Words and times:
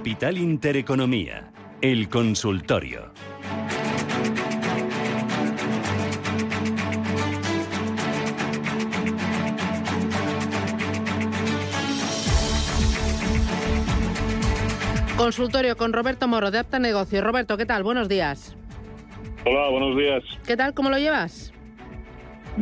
Capital 0.00 0.38
Intereconomía, 0.38 1.52
el 1.82 2.08
consultorio. 2.08 3.12
Consultorio 15.18 15.76
con 15.76 15.92
Roberto 15.92 16.26
Moro 16.26 16.50
de 16.50 16.60
Apta 16.60 16.78
Negocio. 16.78 17.20
Roberto, 17.20 17.58
¿qué 17.58 17.66
tal? 17.66 17.82
Buenos 17.82 18.08
días. 18.08 18.56
Hola, 19.44 19.68
buenos 19.68 19.98
días. 19.98 20.24
¿Qué 20.46 20.56
tal? 20.56 20.72
¿Cómo 20.72 20.88
lo 20.88 20.96
llevas? 20.96 21.49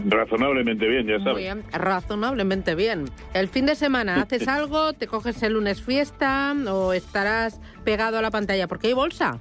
Razonablemente 0.08 0.86
bien, 0.86 1.06
ya 1.06 1.18
sabes. 1.18 1.32
Muy 1.34 1.42
bien, 1.42 1.64
razonablemente 1.72 2.74
bien. 2.74 3.06
El 3.34 3.48
fin 3.48 3.66
de 3.66 3.74
semana, 3.74 4.16
¿haces 4.22 4.46
algo? 4.48 4.92
¿Te 4.92 5.06
coges 5.06 5.42
el 5.42 5.54
lunes 5.54 5.82
fiesta 5.82 6.54
o 6.70 6.92
estarás 6.92 7.60
pegado 7.84 8.18
a 8.18 8.22
la 8.22 8.30
pantalla? 8.30 8.68
Porque 8.68 8.88
hay 8.88 8.92
bolsa. 8.92 9.38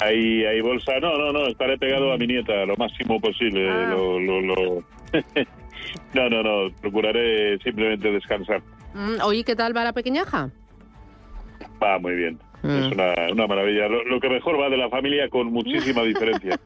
Hay, 0.00 0.44
hay 0.44 0.60
bolsa. 0.60 0.92
No, 1.00 1.16
no, 1.16 1.32
no, 1.32 1.46
estaré 1.46 1.78
pegado 1.78 2.12
a 2.12 2.16
mi 2.16 2.26
nieta 2.26 2.64
lo 2.66 2.74
máximo 2.76 3.20
posible. 3.20 3.68
Ah. 3.70 3.88
Lo, 3.90 4.18
lo, 4.18 4.40
lo- 4.40 4.84
no, 6.14 6.28
no, 6.30 6.42
no, 6.42 6.74
procuraré 6.80 7.58
simplemente 7.58 8.10
descansar. 8.10 8.62
Mm, 8.94 9.20
Oye, 9.24 9.44
¿qué 9.44 9.54
tal 9.56 9.76
va 9.76 9.84
la 9.84 9.92
pequeñaja? 9.92 10.50
Va 11.82 11.98
muy 11.98 12.14
bien. 12.14 12.38
Mm. 12.62 12.68
Es 12.70 12.92
una, 12.92 13.14
una 13.32 13.46
maravilla. 13.46 13.88
Lo, 13.88 14.04
lo 14.04 14.20
que 14.20 14.28
mejor 14.28 14.60
va 14.60 14.68
de 14.68 14.76
la 14.76 14.88
familia 14.88 15.28
con 15.28 15.52
muchísima 15.52 16.02
diferencia. 16.04 16.58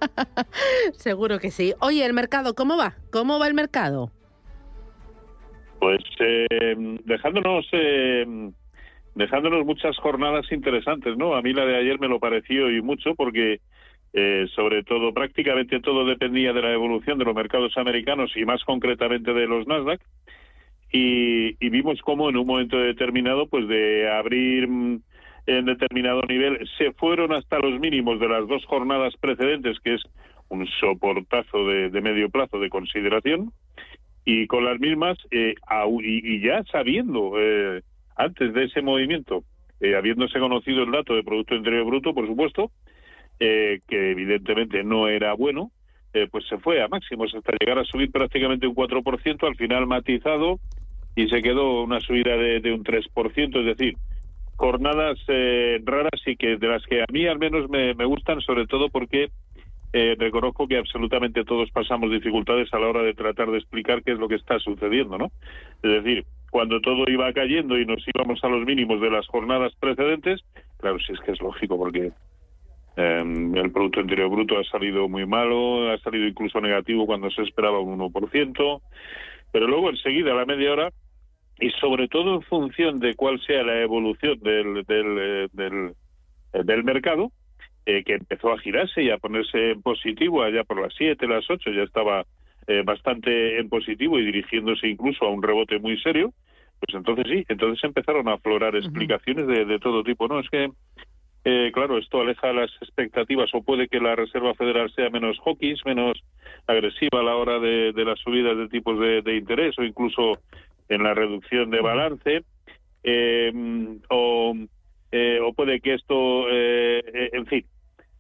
Seguro 0.92 1.38
que 1.38 1.50
sí. 1.50 1.75
Oye, 1.80 2.05
el 2.05 2.12
mercado, 2.12 2.55
¿cómo 2.55 2.77
va? 2.77 2.94
¿Cómo 3.11 3.38
va 3.38 3.48
el 3.48 3.55
mercado? 3.55 4.11
Pues 5.78 6.03
eh, 6.20 6.77
dejándonos 7.05 7.66
eh, 7.72 8.50
dejándonos 9.14 9.64
muchas 9.64 9.97
jornadas 9.98 10.50
interesantes, 10.53 11.16
¿no? 11.16 11.34
A 11.34 11.42
mí 11.42 11.53
la 11.53 11.64
de 11.64 11.77
ayer 11.77 11.98
me 11.98 12.08
lo 12.08 12.19
pareció 12.19 12.70
y 12.70 12.83
mucho 12.83 13.14
porque 13.14 13.60
eh, 14.12 14.47
sobre 14.55 14.83
todo 14.83 15.12
prácticamente 15.12 15.81
todo 15.81 16.05
dependía 16.06 16.53
de 16.53 16.62
la 16.62 16.72
evolución 16.72 17.19
de 17.19 17.25
los 17.25 17.34
mercados 17.34 17.77
americanos 17.77 18.33
y 18.36 18.44
más 18.44 18.62
concretamente 18.64 19.33
de 19.33 19.47
los 19.47 19.66
Nasdaq 19.66 20.00
y, 20.92 21.56
y 21.64 21.70
vimos 21.70 22.00
cómo 22.03 22.28
en 22.31 22.36
un 22.36 22.47
momento 22.47 22.78
determinado, 22.78 23.47
pues 23.47 23.66
de 23.69 24.10
abrir 24.10 24.69
mm, 24.69 25.00
en 25.47 25.64
determinado 25.64 26.22
nivel, 26.22 26.69
se 26.77 26.92
fueron 26.92 27.33
hasta 27.33 27.58
los 27.58 27.78
mínimos 27.80 28.19
de 28.20 28.28
las 28.28 28.47
dos 28.48 28.64
jornadas 28.66 29.14
precedentes, 29.20 29.78
que 29.80 29.94
es 29.94 30.03
un 30.48 30.66
soportazo 30.80 31.66
de, 31.66 32.00
medio 32.00 32.30
plazo 32.30 32.58
de 32.58 32.69
consideración, 32.69 33.53
y 34.25 34.47
con 34.48 34.64
las 34.64 34.80
mismas, 34.80 35.16
eh, 35.30 35.55
y 36.03 36.41
ya 36.41 36.64
sabiendo, 36.64 37.34
eh, 37.38 37.83
antes 38.16 38.53
de 38.55 38.64
ese 38.64 38.83
movimiento, 38.83 39.44
eh, 39.80 39.94
habiéndose 39.94 40.38
conocido 40.38 40.84
el 40.84 40.91
dato 40.91 41.14
de 41.14 41.22
Producto 41.22 41.55
Interior 41.55 41.84
Bruto, 41.84 42.14
por 42.14 42.27
supuesto, 42.27 42.70
eh, 43.38 43.81
que 43.87 44.12
evidentemente 44.12 44.82
no 44.82 45.09
era 45.09 45.34
bueno, 45.34 45.70
eh, 46.15 46.26
pues 46.31 46.47
se 46.49 46.56
fue 46.56 46.82
a 46.82 46.88
máximos 46.88 47.34
hasta 47.34 47.53
llegar 47.60 47.78
a 47.78 47.84
subir 47.84 48.10
prácticamente 48.10 48.66
un 48.66 48.75
4%, 48.75 49.47
al 49.47 49.56
final 49.56 49.87
matizado 49.87 50.59
y 51.15 51.28
se 51.28 51.43
quedó 51.43 51.82
una 51.82 52.00
subida 52.00 52.37
de, 52.37 52.60
de 52.60 52.72
un 52.72 52.84
3%, 52.84 53.60
es 53.60 53.66
decir, 53.66 53.97
jornadas 54.56 55.19
eh, 55.28 55.81
raras 55.84 56.21
y 56.27 56.37
que 56.37 56.56
de 56.56 56.69
las 56.69 56.84
que 56.87 57.03
a 57.03 57.06
mí 57.12 57.27
al 57.27 57.39
menos 57.39 57.69
me, 57.69 57.94
me 57.94 58.05
gustan, 58.05 58.41
sobre 58.41 58.67
todo 58.67 58.89
porque 58.89 59.28
eh, 59.93 60.17
reconozco 60.19 60.67
que 60.67 60.78
absolutamente 60.78 61.44
todos 61.44 61.71
pasamos 61.71 62.11
dificultades 62.11 62.72
a 62.75 62.78
la 62.78 62.89
hora 62.89 63.03
de 63.03 63.15
tratar 63.15 63.50
de 63.50 63.59
explicar 63.59 64.03
qué 64.03 64.12
es 64.12 64.19
lo 64.19 64.28
que 64.28 64.34
está 64.34 64.59
sucediendo, 64.59 65.17
¿no? 65.17 65.31
Es 65.83 66.03
decir, 66.03 66.27
cuando 66.50 66.81
todo 66.81 67.05
iba 67.09 67.33
cayendo 67.33 67.78
y 67.78 67.87
nos 67.87 68.05
íbamos 68.15 68.43
a 68.43 68.49
los 68.49 68.67
mínimos 68.67 69.00
de 69.00 69.11
las 69.11 69.27
jornadas 69.27 69.72
precedentes, 69.81 70.43
claro, 70.78 70.99
sí 70.99 71.12
es 71.12 71.21
que 71.21 71.33
es 71.33 71.41
lógico 71.41 71.78
porque 71.78 72.12
eh, 72.97 73.53
el 73.55 73.73
Producto 73.73 74.00
Interior 74.00 74.28
Bruto 74.28 74.59
ha 74.59 74.65
salido 74.65 75.09
muy 75.09 75.27
malo, 75.27 75.91
ha 75.91 75.99
salido 75.99 76.27
incluso 76.27 76.61
negativo 76.61 77.06
cuando 77.06 77.31
se 77.31 77.43
esperaba 77.43 77.78
un 77.81 77.99
1%, 77.99 78.81
pero 79.53 79.67
luego 79.67 79.91
enseguida, 79.91 80.33
a 80.33 80.37
la 80.37 80.44
media 80.44 80.73
hora, 80.73 80.93
y 81.59 81.71
sobre 81.81 82.09
todo 82.09 82.34
en 82.34 82.43
función 82.43 83.00
de 83.00 83.15
cuál 83.15 83.41
sea 83.47 83.62
la 83.62 83.81
evolución 83.81 84.39
del, 84.41 84.84
del, 84.84 85.19
eh, 85.19 85.49
del, 85.53 85.94
eh, 86.53 86.62
del 86.65 86.84
mercado, 86.84 87.33
eh, 87.87 88.03
que 88.05 88.15
empezó 88.15 88.53
a 88.53 88.59
girarse 88.59 89.03
y 89.03 89.11
a 89.11 89.19
ponerse 89.19 89.71
en 89.71 89.81
positivo 89.81 90.43
allá 90.43 90.65
por 90.65 90.81
las 90.81 90.93
7, 90.99 91.27
las 91.28 91.49
8, 91.49 91.71
ya 91.71 91.83
estaba 91.83 92.25
eh, 92.67 92.83
bastante 92.84 93.61
en 93.61 93.69
positivo 93.69 94.19
y 94.19 94.27
dirigiéndose 94.27 94.89
incluso 94.89 95.25
a 95.25 95.31
un 95.31 95.41
rebote 95.41 95.78
muy 95.78 95.97
serio, 96.00 96.33
pues 96.81 96.97
entonces 96.97 97.27
sí, 97.31 97.44
entonces 97.49 97.83
empezaron 97.84 98.27
a 98.27 98.34
aflorar 98.34 98.75
explicaciones 98.75 99.47
de, 99.47 99.65
de 99.65 99.78
todo 99.78 100.03
tipo. 100.03 100.27
No, 100.27 100.41
es 100.41 100.50
que, 100.50 100.69
eh, 101.44 101.71
claro, 101.73 101.97
esto 101.97 102.21
aleja 102.21 102.53
las 102.53 102.71
expectativas 102.83 103.49
o 103.55 103.62
puede 103.62 103.87
que 103.87 104.00
la 104.00 104.17
Reserva 104.17 104.53
Federal 104.55 104.91
sea 104.93 105.09
menos 105.11 105.38
hawkish, 105.44 105.84
menos 105.84 106.21
agresiva 106.67 107.21
a 107.21 107.23
la 107.23 107.37
hora 107.37 107.61
de, 107.61 107.93
de 107.93 108.05
las 108.05 108.19
subidas 108.19 108.56
de 108.56 108.69
tipos 108.69 108.99
de, 108.99 109.23
de 109.23 109.37
interés 109.37 109.78
o 109.78 109.84
incluso 109.84 110.41
en 110.88 111.02
la 111.02 111.14
reducción 111.14 111.70
de 111.70 111.80
balance. 111.80 112.42
Eh, 113.02 113.52
o, 114.10 114.54
eh, 115.12 115.38
o 115.42 115.52
puede 115.52 115.80
que 115.80 115.94
esto, 115.94 116.47
eh, 116.50 117.02
eh, 117.14 117.30
en 117.32 117.47
fin, 117.47 117.64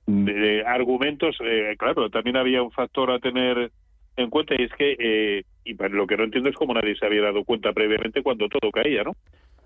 de 0.06 0.62
argumentos, 0.64 1.36
eh, 1.40 1.74
claro, 1.78 2.08
también 2.10 2.36
había 2.36 2.62
un 2.62 2.70
factor 2.70 3.10
a 3.10 3.18
tener 3.18 3.72
en 4.16 4.30
cuenta 4.30 4.54
y 4.56 4.62
es 4.62 4.72
que, 4.72 4.96
eh, 4.98 5.42
y 5.64 5.74
lo 5.74 6.06
que 6.06 6.16
no 6.16 6.24
entiendo 6.24 6.48
es 6.48 6.56
cómo 6.56 6.72
nadie 6.72 6.94
se 6.96 7.04
había 7.04 7.22
dado 7.22 7.44
cuenta 7.44 7.72
previamente 7.72 8.22
cuando 8.22 8.48
todo 8.48 8.70
caía, 8.70 9.02
¿no? 9.02 9.12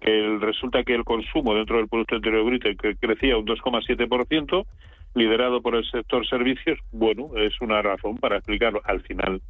Que 0.01 0.19
el- 0.19 0.41
resulta 0.41 0.83
que 0.83 0.95
el 0.95 1.05
consumo 1.05 1.55
dentro 1.55 1.77
del 1.77 1.89
Producto 1.89 2.17
Interior 2.17 2.45
Bruto 2.45 2.69
que 2.81 2.97
crecía 2.97 3.37
un 3.37 3.45
2,7%, 3.45 4.67
liderado 5.15 5.61
por 5.61 5.75
el 5.77 5.85
sector 5.91 6.27
servicios, 6.27 6.79
bueno, 6.91 7.37
es 7.37 7.61
una 7.61 7.83
razón 7.83 8.17
para 8.17 8.37
explicarlo 8.37 8.81
al 8.85 9.03
final. 9.03 9.43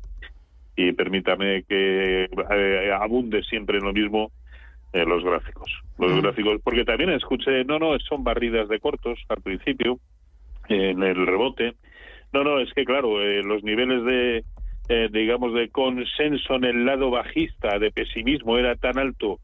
Y 0.81 0.93
permítame 0.93 1.65
que 1.65 2.25
eh, 2.25 2.93
abunde 2.99 3.43
siempre 3.43 3.77
en 3.77 3.85
lo 3.85 3.93
mismo 3.93 4.33
eh, 4.95 5.05
los 5.05 5.23
gráficos. 5.23 5.71
Los 5.99 6.23
gráficos, 6.23 6.61
porque 6.65 6.85
también 6.85 7.11
escuché, 7.11 7.65
no, 7.65 7.79
no, 7.79 7.99
son 8.01 8.25
barridas 8.25 8.67
de 8.69 8.81
cortos 8.81 9.19
al 9.29 9.43
principio, 9.43 9.99
en 10.69 11.03
el 11.03 11.27
rebote. 11.27 11.75
No, 12.33 12.45
no, 12.45 12.61
es 12.61 12.73
que 12.73 12.85
claro, 12.85 13.21
eh, 13.21 13.43
los 13.43 13.63
niveles 13.63 14.05
de, 14.05 14.45
eh, 14.89 15.09
digamos, 15.13 15.53
de 15.53 15.69
consenso 15.69 16.55
en 16.55 16.65
el 16.65 16.87
lado 16.87 17.11
bajista, 17.11 17.79
de 17.79 17.91
pesimismo, 17.91 18.57
era 18.57 18.75
tan 18.75 18.99
alto 18.99 19.39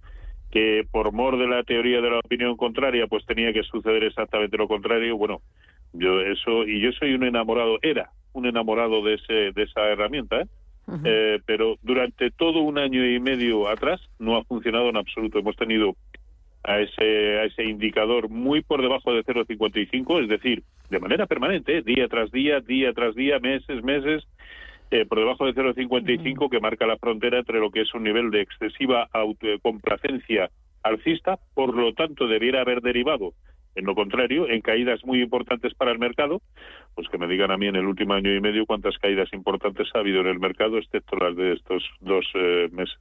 que 0.51 0.87
por 0.91 1.13
mor 1.13 1.39
de 1.39 1.49
la 1.49 1.65
teoría 1.65 2.01
de 2.01 2.11
la 2.11 2.21
opinión 2.21 2.57
contraria, 2.57 3.07
pues 3.09 3.27
tenía 3.27 3.53
que 3.53 3.63
suceder 3.63 4.05
exactamente 4.05 4.57
lo 4.57 4.69
contrario. 4.69 5.19
Bueno, 5.19 5.43
yo 5.93 6.23
eso, 6.23 6.65
y 6.65 6.81
yo 6.81 6.93
soy 6.93 7.13
un 7.13 7.25
enamorado, 7.25 7.79
era 7.83 8.11
un 8.33 8.47
enamorado 8.47 9.05
de, 9.05 9.15
ese, 9.15 9.53
de 9.53 9.63
esa 9.65 9.83
herramienta, 9.89 10.41
¿eh? 10.41 10.47
Eh, 11.05 11.41
pero 11.45 11.77
durante 11.83 12.31
todo 12.31 12.61
un 12.61 12.79
año 12.79 13.05
y 13.05 13.19
medio 13.19 13.69
atrás 13.69 14.01
no 14.19 14.37
ha 14.37 14.45
funcionado 14.45 14.89
en 14.89 14.97
absoluto. 14.97 15.39
Hemos 15.39 15.57
tenido 15.57 15.97
a 16.63 16.81
ese, 16.81 17.39
a 17.39 17.45
ese 17.45 17.65
indicador 17.65 18.28
muy 18.28 18.63
por 18.63 18.83
debajo 18.83 19.13
de 19.13 19.25
0,55, 19.25 20.22
es 20.22 20.28
decir, 20.28 20.63
de 20.91 21.01
manera 21.01 21.27
permanente, 21.27 21.78
¿eh? 21.78 21.83
día 21.83 22.09
tras 22.09 22.31
día, 22.31 22.60
día 22.60 22.93
tras 22.93 23.15
día, 23.15 23.39
meses, 23.41 23.83
meses, 23.83 24.25
eh, 24.91 25.05
por 25.07 25.19
debajo 25.19 25.47
de 25.47 25.55
0,55 25.55 26.49
que 26.49 26.60
marca 26.60 26.87
la 26.87 26.99
frontera 26.99 27.39
entre 27.39 27.59
lo 27.59 27.71
que 27.71 27.81
es 27.81 27.95
un 27.95 28.05
nivel 28.05 28.31
de 28.31 28.43
excesiva 28.43 29.09
autocomplacencia 29.13 30.51
alcista, 30.83 31.39
por 31.55 31.75
lo 31.75 31.95
tanto 31.95 32.28
debiera 32.28 32.60
haber 32.60 32.81
derivado 32.81 33.33
en 33.77 33.84
lo 33.84 33.95
contrario, 33.95 34.49
en 34.49 34.63
caídas 34.63 35.05
muy 35.05 35.21
importantes 35.21 35.75
para 35.75 35.93
el 35.93 35.99
mercado, 35.99 36.41
pues 36.97 37.09
que 37.10 37.19
me 37.19 37.28
digan 37.28 37.51
a 37.51 37.59
mí 37.59 37.66
en 37.66 37.77
el 37.77 37.84
último 37.84 38.15
año 38.15 38.34
y 38.34 38.41
medio 38.41 38.65
cuántas 38.65 38.97
caídas 38.97 39.31
importantes 39.34 39.87
ha 39.95 39.98
habido 39.98 40.22
en 40.22 40.28
el 40.28 40.41
mercado, 40.41 40.78
excepto 40.78 41.15
las 41.16 41.37
de 41.37 41.53
estos 41.53 41.84
dos 42.01 42.25
eh, 42.33 42.71
meses. 42.72 42.97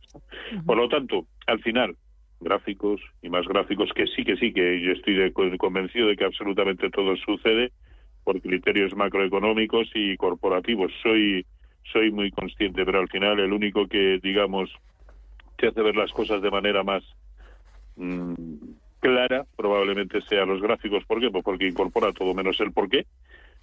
Por 0.66 0.76
lo 0.76 0.90
tanto, 0.90 1.28
al 1.48 1.62
final, 1.62 1.96
gráficos 2.42 3.00
y 3.22 3.30
más 3.30 3.48
gráficos, 3.48 3.90
que 3.96 4.06
sí, 4.08 4.26
que 4.26 4.36
sí, 4.36 4.52
que 4.52 4.82
yo 4.82 4.92
estoy 4.92 5.16
de- 5.16 5.32
convencido 5.58 6.10
de 6.10 6.18
que 6.18 6.26
absolutamente 6.26 6.90
todo 6.90 7.16
sucede 7.16 7.72
por 8.26 8.42
criterios 8.42 8.94
macroeconómicos 8.98 9.90
y 9.96 10.18
corporativos. 10.18 10.92
Soy, 11.02 11.46
soy 11.94 12.12
muy 12.12 12.32
consciente, 12.32 12.84
pero 12.84 13.00
al 13.00 13.08
final 13.08 13.40
el 13.40 13.54
único 13.54 13.88
que, 13.88 14.20
digamos, 14.22 14.70
te 15.56 15.68
hace 15.68 15.82
ver 15.82 15.96
las 15.96 16.12
cosas 16.12 16.42
de 16.42 16.52
manera 16.52 16.84
más 16.84 17.02
mm, 17.96 18.34
clara, 19.00 19.46
probablemente 19.56 20.20
sea 20.24 20.46
los 20.46 20.62
gráficos. 20.62 21.06
¿Por 21.06 21.22
qué? 21.22 21.30
Pues 21.32 21.46
porque 21.46 21.68
incorpora 21.68 22.12
todo 22.12 22.34
menos 22.34 22.60
el 22.60 22.74
por 22.74 22.90
qué. 22.90 23.06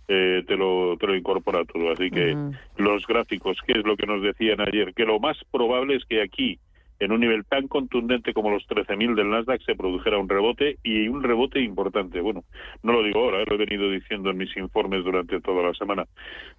Eh, 0.08 0.42
te, 0.46 0.56
lo, 0.56 0.96
te 0.98 1.06
lo 1.06 1.16
incorpora 1.16 1.64
todo. 1.64 1.92
Así 1.92 2.10
que 2.10 2.36
los 2.76 3.06
gráficos, 3.06 3.58
¿qué 3.66 3.78
es 3.78 3.84
lo 3.84 3.96
que 3.96 4.06
nos 4.06 4.22
decían 4.22 4.60
ayer? 4.60 4.92
Que 4.94 5.04
lo 5.04 5.20
más 5.20 5.38
probable 5.50 5.96
es 5.96 6.04
que 6.04 6.22
aquí 6.22 6.58
en 7.02 7.10
un 7.10 7.20
nivel 7.20 7.44
tan 7.44 7.66
contundente 7.66 8.32
como 8.32 8.50
los 8.50 8.64
13.000 8.68 9.16
del 9.16 9.30
Nasdaq 9.30 9.60
se 9.62 9.74
produjera 9.74 10.18
un 10.18 10.28
rebote 10.28 10.78
y 10.84 11.08
un 11.08 11.22
rebote 11.22 11.60
importante. 11.60 12.20
Bueno, 12.20 12.44
no 12.84 12.92
lo 12.92 13.02
digo 13.02 13.24
ahora, 13.24 13.42
¿eh? 13.42 13.44
lo 13.48 13.56
he 13.56 13.66
venido 13.66 13.90
diciendo 13.90 14.30
en 14.30 14.36
mis 14.36 14.56
informes 14.56 15.02
durante 15.02 15.40
toda 15.40 15.64
la 15.64 15.74
semana. 15.74 16.06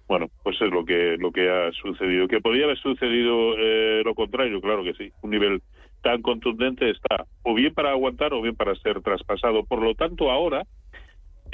Bueno, 0.06 0.28
pues 0.42 0.60
es 0.60 0.70
lo 0.70 0.84
que 0.84 1.16
lo 1.18 1.32
que 1.32 1.48
ha 1.48 1.72
sucedido. 1.72 2.28
Que 2.28 2.42
podría 2.42 2.64
haber 2.64 2.78
sucedido 2.78 3.56
eh, 3.56 4.02
lo 4.04 4.14
contrario, 4.14 4.60
claro 4.60 4.84
que 4.84 4.92
sí. 4.92 5.10
Un 5.22 5.30
nivel 5.30 5.62
tan 6.02 6.20
contundente 6.20 6.90
está 6.90 7.24
o 7.42 7.54
bien 7.54 7.72
para 7.72 7.92
aguantar 7.92 8.34
o 8.34 8.42
bien 8.42 8.54
para 8.54 8.74
ser 8.74 9.00
traspasado. 9.00 9.64
Por 9.64 9.80
lo 9.80 9.94
tanto, 9.94 10.30
ahora 10.30 10.64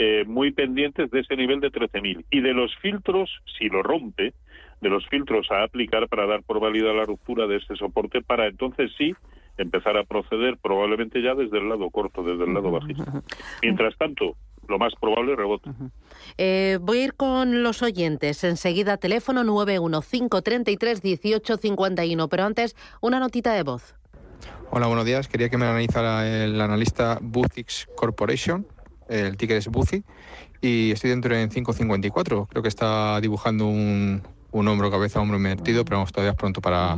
eh, 0.02 0.24
muy 0.26 0.50
pendientes 0.50 1.10
de 1.10 1.20
ese 1.20 1.36
nivel 1.36 1.60
de 1.60 1.70
13.000 1.70 2.24
y 2.30 2.40
de 2.40 2.54
los 2.54 2.74
filtros, 2.78 3.28
si 3.58 3.68
lo 3.68 3.82
rompe, 3.82 4.32
de 4.80 4.88
los 4.88 5.06
filtros 5.08 5.50
a 5.50 5.62
aplicar 5.62 6.08
para 6.08 6.26
dar 6.26 6.42
por 6.42 6.58
válida 6.58 6.94
la 6.94 7.04
ruptura 7.04 7.46
de 7.46 7.56
este 7.56 7.76
soporte 7.76 8.22
para 8.22 8.46
entonces 8.46 8.90
sí 8.96 9.14
empezar 9.58 9.98
a 9.98 10.04
proceder 10.04 10.56
probablemente 10.56 11.20
ya 11.20 11.34
desde 11.34 11.58
el 11.58 11.68
lado 11.68 11.90
corto, 11.90 12.22
desde 12.22 12.44
el 12.44 12.54
lado 12.54 12.70
bajista. 12.70 13.22
Mientras 13.60 13.94
tanto, 13.98 14.36
lo 14.68 14.78
más 14.78 14.94
probable 14.98 15.36
rebote. 15.36 15.68
Eh, 16.38 16.78
voy 16.80 17.00
a 17.00 17.04
ir 17.04 17.12
con 17.12 17.62
los 17.62 17.82
oyentes. 17.82 18.42
Enseguida 18.42 18.96
teléfono 18.96 19.44
915331851, 19.44 22.26
pero 22.30 22.44
antes 22.44 22.74
una 23.02 23.20
notita 23.20 23.52
de 23.52 23.64
voz. 23.64 23.94
Hola, 24.70 24.86
buenos 24.86 25.04
días. 25.04 25.28
Quería 25.28 25.50
que 25.50 25.58
me 25.58 25.66
analizara 25.66 26.26
el 26.26 26.58
analista 26.58 27.18
Buzix 27.20 27.86
Corporation. 27.96 28.66
El 29.10 29.36
ticker 29.36 29.56
es 29.56 29.66
Buzi 29.66 30.04
y 30.60 30.92
estoy 30.92 31.10
dentro 31.10 31.34
en 31.34 31.48
554. 31.48 32.46
Creo 32.46 32.62
que 32.62 32.68
está 32.68 33.20
dibujando 33.20 33.66
un, 33.66 34.22
un 34.52 34.68
hombro, 34.68 34.88
cabeza, 34.88 35.20
hombro 35.20 35.36
invertido, 35.36 35.84
pero 35.84 35.96
vamos, 35.98 36.12
todavía 36.12 36.30
es 36.30 36.36
pronto 36.36 36.60
para, 36.60 36.96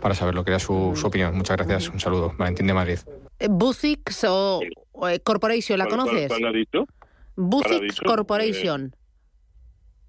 para 0.00 0.14
saber 0.16 0.34
lo 0.34 0.44
que 0.44 0.50
era 0.50 0.58
su, 0.58 0.92
su 0.96 1.06
opinión. 1.06 1.36
Muchas 1.36 1.56
gracias, 1.56 1.88
un 1.90 2.00
saludo. 2.00 2.34
Valentín 2.36 2.66
de 2.66 2.74
Madrid. 2.74 2.98
Eh, 3.38 3.46
Buzix 3.48 4.24
o, 4.28 4.62
eh, 5.08 5.20
Corporation, 5.20 5.78
¿la 5.78 5.86
conoces? 5.86 6.28
¿Cuál, 6.28 6.46
ha 6.46 6.52
dicho? 6.52 6.86
Buzix 7.36 8.00
Corporation. 8.00 8.92
Eh, 8.92 8.98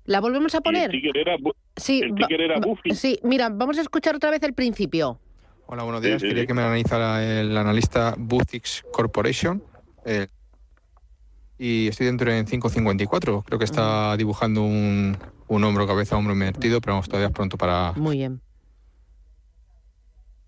¿La 0.06 0.22
volvemos 0.22 0.54
a 0.56 0.62
poner? 0.62 0.86
El 0.86 1.02
ticker 1.02 1.18
era, 1.18 1.36
sí, 1.76 2.02
el 2.04 2.16
ticker 2.16 2.42
era 2.42 2.60
Sí, 2.94 3.20
mira, 3.24 3.50
vamos 3.50 3.78
a 3.78 3.82
escuchar 3.82 4.16
otra 4.16 4.32
vez 4.32 4.42
el 4.44 4.54
principio. 4.54 5.20
Hola, 5.68 5.84
buenos 5.84 6.02
días. 6.02 6.22
Quería 6.22 6.46
que 6.46 6.54
me 6.54 6.62
analizara 6.62 7.24
el 7.24 7.58
analista 7.58 8.16
Buzix 8.18 8.84
Corporation. 8.92 9.64
Y 11.58 11.88
estoy 11.88 12.08
dentro 12.08 12.32
en 12.32 12.46
554. 12.46 13.44
Creo 13.46 13.60
que 13.60 13.66
está 13.66 14.16
dibujando 14.18 14.64
un, 14.64 15.18
un 15.48 15.64
hombro, 15.64 15.88
cabeza, 15.88 16.18
hombro 16.18 16.34
invertido, 16.34 16.82
pero 16.82 16.94
vamos, 16.94 17.08
todavía 17.08 17.28
es 17.28 17.34
pronto 17.34 17.58
para... 17.58 17.94
Muy 17.94 18.18
bien. 18.18 18.42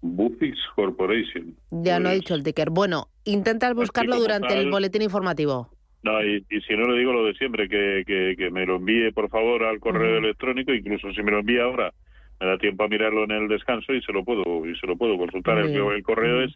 Bufix 0.01 0.57
Corporation. 0.75 1.55
Ya 1.71 1.99
no 1.99 2.09
ha 2.09 2.11
pues 2.11 2.21
dicho 2.21 2.35
el 2.35 2.43
ticker. 2.43 2.69
Bueno, 2.69 3.07
intentas 3.23 3.73
buscarlo 3.73 4.17
durante 4.17 4.55
el 4.57 4.69
boletín 4.69 5.01
informativo. 5.01 5.69
No, 6.03 6.23
y, 6.23 6.45
si 6.49 6.75
no 6.75 6.87
le 6.87 6.99
digo 6.99 7.11
lo 7.11 7.25
de 7.25 7.33
siempre, 7.33 7.67
que, 7.67 8.03
que, 8.05 8.51
me 8.51 8.65
lo 8.65 8.75
envíe 8.77 9.11
por 9.11 9.29
favor 9.29 9.63
al 9.63 9.79
correo 9.79 10.19
electrónico, 10.19 10.71
incluso 10.73 11.11
si 11.11 11.23
me 11.23 11.31
lo 11.31 11.39
envía 11.39 11.63
ahora, 11.63 11.91
me 12.39 12.45
da 12.45 12.55
tiempo 12.57 12.83
a 12.83 12.87
mirarlo 12.87 13.23
en 13.23 13.31
el 13.31 13.47
descanso 13.47 13.93
y 13.93 14.03
se 14.03 14.13
lo 14.13 14.23
puedo 14.23 14.63
y 14.65 14.77
se 14.77 14.85
lo 14.87 14.95
puedo 14.95 15.17
consultar. 15.17 15.57
El, 15.57 15.75
el, 15.75 16.03
correo 16.03 16.43
es 16.43 16.53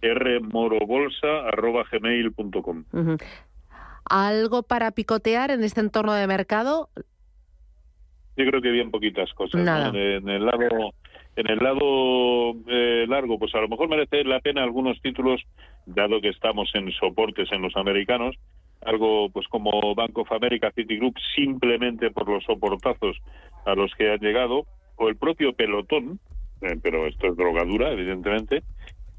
rmorobolsa.gmail.com. 0.00 2.84
¿Algo 4.08 4.62
para 4.62 4.90
picotear 4.90 5.50
en 5.50 5.64
este 5.64 5.80
entorno 5.80 6.12
de 6.12 6.26
mercado? 6.26 6.90
Yo 8.36 8.44
creo 8.46 8.60
que 8.60 8.70
bien 8.70 8.90
poquitas 8.90 9.32
cosas. 9.34 9.60
En, 9.94 10.28
el 10.28 10.44
lado 10.44 10.92
en 11.36 11.50
el 11.50 11.58
lado 11.58 12.54
eh, 12.68 13.06
largo, 13.08 13.38
pues 13.38 13.54
a 13.54 13.60
lo 13.60 13.68
mejor 13.68 13.88
merece 13.88 14.24
la 14.24 14.40
pena 14.40 14.62
algunos 14.62 15.00
títulos, 15.00 15.42
dado 15.86 16.20
que 16.20 16.28
estamos 16.28 16.70
en 16.74 16.92
soportes 16.92 17.50
en 17.50 17.62
los 17.62 17.76
americanos, 17.76 18.36
algo 18.82 19.30
pues 19.30 19.48
como 19.48 19.94
Bank 19.94 20.16
of 20.18 20.30
America, 20.32 20.70
Citigroup, 20.74 21.16
simplemente 21.34 22.10
por 22.10 22.28
los 22.28 22.44
soportazos 22.44 23.16
a 23.66 23.74
los 23.74 23.92
que 23.94 24.12
han 24.12 24.20
llegado, 24.20 24.66
o 24.96 25.08
el 25.08 25.16
propio 25.16 25.54
pelotón, 25.54 26.20
eh, 26.60 26.78
pero 26.80 27.06
esto 27.06 27.28
es 27.28 27.36
drogadura, 27.36 27.90
evidentemente, 27.90 28.62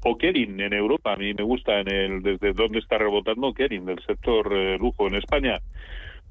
o 0.08 0.16
Kering 0.16 0.60
en 0.60 0.72
Europa, 0.72 1.12
a 1.12 1.16
mí 1.16 1.34
me 1.34 1.42
gusta 1.42 1.80
en 1.80 1.88
el 1.88 2.22
desde 2.22 2.52
dónde 2.52 2.78
está 2.78 2.96
rebotando 2.96 3.52
Kering 3.52 3.86
del 3.86 4.00
sector 4.04 4.52
eh, 4.52 4.78
lujo 4.78 5.08
en 5.08 5.16
España 5.16 5.60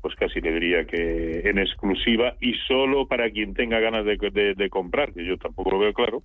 pues 0.05 0.15
casi 0.17 0.39
le 0.39 0.51
diría 0.51 0.85
que 0.85 1.49
en 1.49 1.57
exclusiva 1.57 2.35
y 2.39 2.53
solo 2.67 3.07
para 3.07 3.27
quien 3.31 3.55
tenga 3.55 3.79
ganas 3.79 4.05
de, 4.05 4.69
comprar, 4.69 5.11
que 5.11 5.25
yo 5.25 5.35
tampoco 5.39 5.71
lo 5.71 5.79
veo 5.79 5.93
claro, 5.93 6.21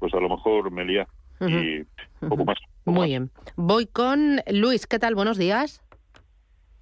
pues 0.00 0.12
a 0.14 0.18
lo 0.18 0.28
mejor 0.28 0.72
me 0.72 0.84
lía 0.84 1.06
y 1.40 1.78
un 2.22 2.28
poco 2.28 2.44
más. 2.44 2.58
Muy 2.84 3.06
bien. 3.06 3.30
Voy 3.54 3.86
con 3.86 4.40
Luis. 4.50 4.88
¿Qué 4.88 4.98
tal? 4.98 5.14
Buenos 5.14 5.38
días. 5.38 5.80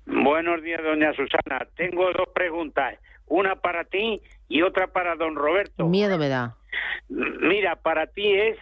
Buenos 0.06 0.62
días, 0.62 0.81
doña 0.82 1.12
Susana. 1.12 1.69
Tengo 1.76 2.11
dos 2.14 2.31
preguntas. 2.35 2.99
Una 3.26 3.56
para 3.56 3.85
ti 3.85 4.23
y 4.49 4.62
otra 4.62 4.87
para 4.87 5.17
don 5.17 5.37
Roberto. 5.37 5.87
Miedo 5.87 6.17
me 6.17 6.31
da. 6.31 6.56
Mira, 7.11 7.76
para 7.76 8.06
ti 8.06 8.32
es 8.32 8.56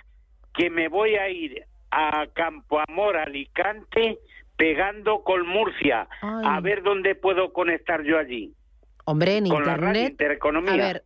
que 0.57 0.71
me 0.71 0.89
voy 0.89 1.17
a 1.17 1.29
ir 1.29 1.65
a 1.91 2.27
Campo 2.33 2.81
Amor, 2.89 3.17
Alicante, 3.17 4.19
pegando 4.57 5.23
con 5.23 5.47
Murcia, 5.47 6.09
a 6.21 6.61
ver 6.61 6.83
dónde 6.83 7.15
puedo 7.15 7.53
conectar 7.53 8.03
yo 8.03 8.19
allí. 8.19 8.55
Hombre, 9.05 9.37
en 9.37 9.49
con 9.49 9.59
internet. 9.59 10.17
La 10.19 10.73
a 10.73 10.77
ver, 10.77 11.05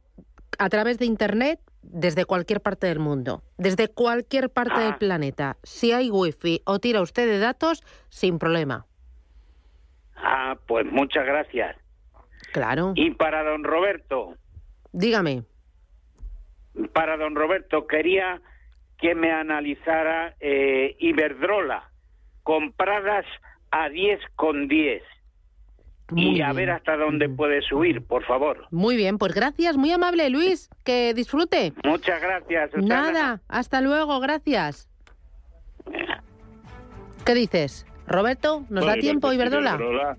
a 0.58 0.68
través 0.68 0.98
de 0.98 1.06
internet, 1.06 1.60
desde 1.82 2.24
cualquier 2.24 2.60
parte 2.60 2.86
del 2.86 2.98
mundo, 2.98 3.42
desde 3.58 3.88
cualquier 3.88 4.50
parte 4.50 4.78
del 4.80 4.92
ah. 4.92 4.98
planeta. 4.98 5.56
Si 5.62 5.92
hay 5.92 6.10
wifi 6.10 6.62
o 6.64 6.78
tira 6.78 7.02
usted 7.02 7.26
de 7.26 7.38
datos, 7.38 7.82
sin 8.08 8.38
problema. 8.38 8.86
Ah, 10.16 10.56
pues 10.66 10.86
muchas 10.86 11.26
gracias. 11.26 11.76
Claro. 12.52 12.92
Y 12.94 13.10
para 13.12 13.42
don 13.42 13.64
Roberto. 13.64 14.34
Dígame. 14.92 15.44
Para 16.92 17.16
don 17.16 17.34
Roberto, 17.34 17.86
quería 17.86 18.40
que 19.00 19.14
me 19.14 19.32
analizara 19.32 20.34
eh, 20.40 20.96
Iberdrola 20.98 21.90
compradas 22.42 23.24
a 23.70 23.88
10 23.88 24.20
con 24.36 24.68
10. 24.68 25.02
y 26.16 26.40
a 26.40 26.52
ver 26.52 26.70
hasta 26.70 26.96
dónde 26.96 27.28
puede 27.28 27.62
subir, 27.62 28.04
por 28.04 28.24
favor. 28.24 28.66
Muy 28.72 28.96
bien, 28.96 29.16
pues 29.16 29.32
gracias, 29.32 29.76
muy 29.76 29.92
amable 29.92 30.28
Luis, 30.28 30.68
que 30.84 31.14
disfrute. 31.14 31.72
Muchas 31.84 32.20
gracias. 32.20 32.70
Nada, 32.76 33.40
hasta 33.48 33.80
luego, 33.80 34.18
gracias. 34.18 34.88
¿Qué 37.24 37.34
dices? 37.34 37.86
Roberto, 38.08 38.64
¿nos 38.70 38.84
da 38.84 38.94
tiempo 38.94 39.32
Iberdrola? 39.32 40.16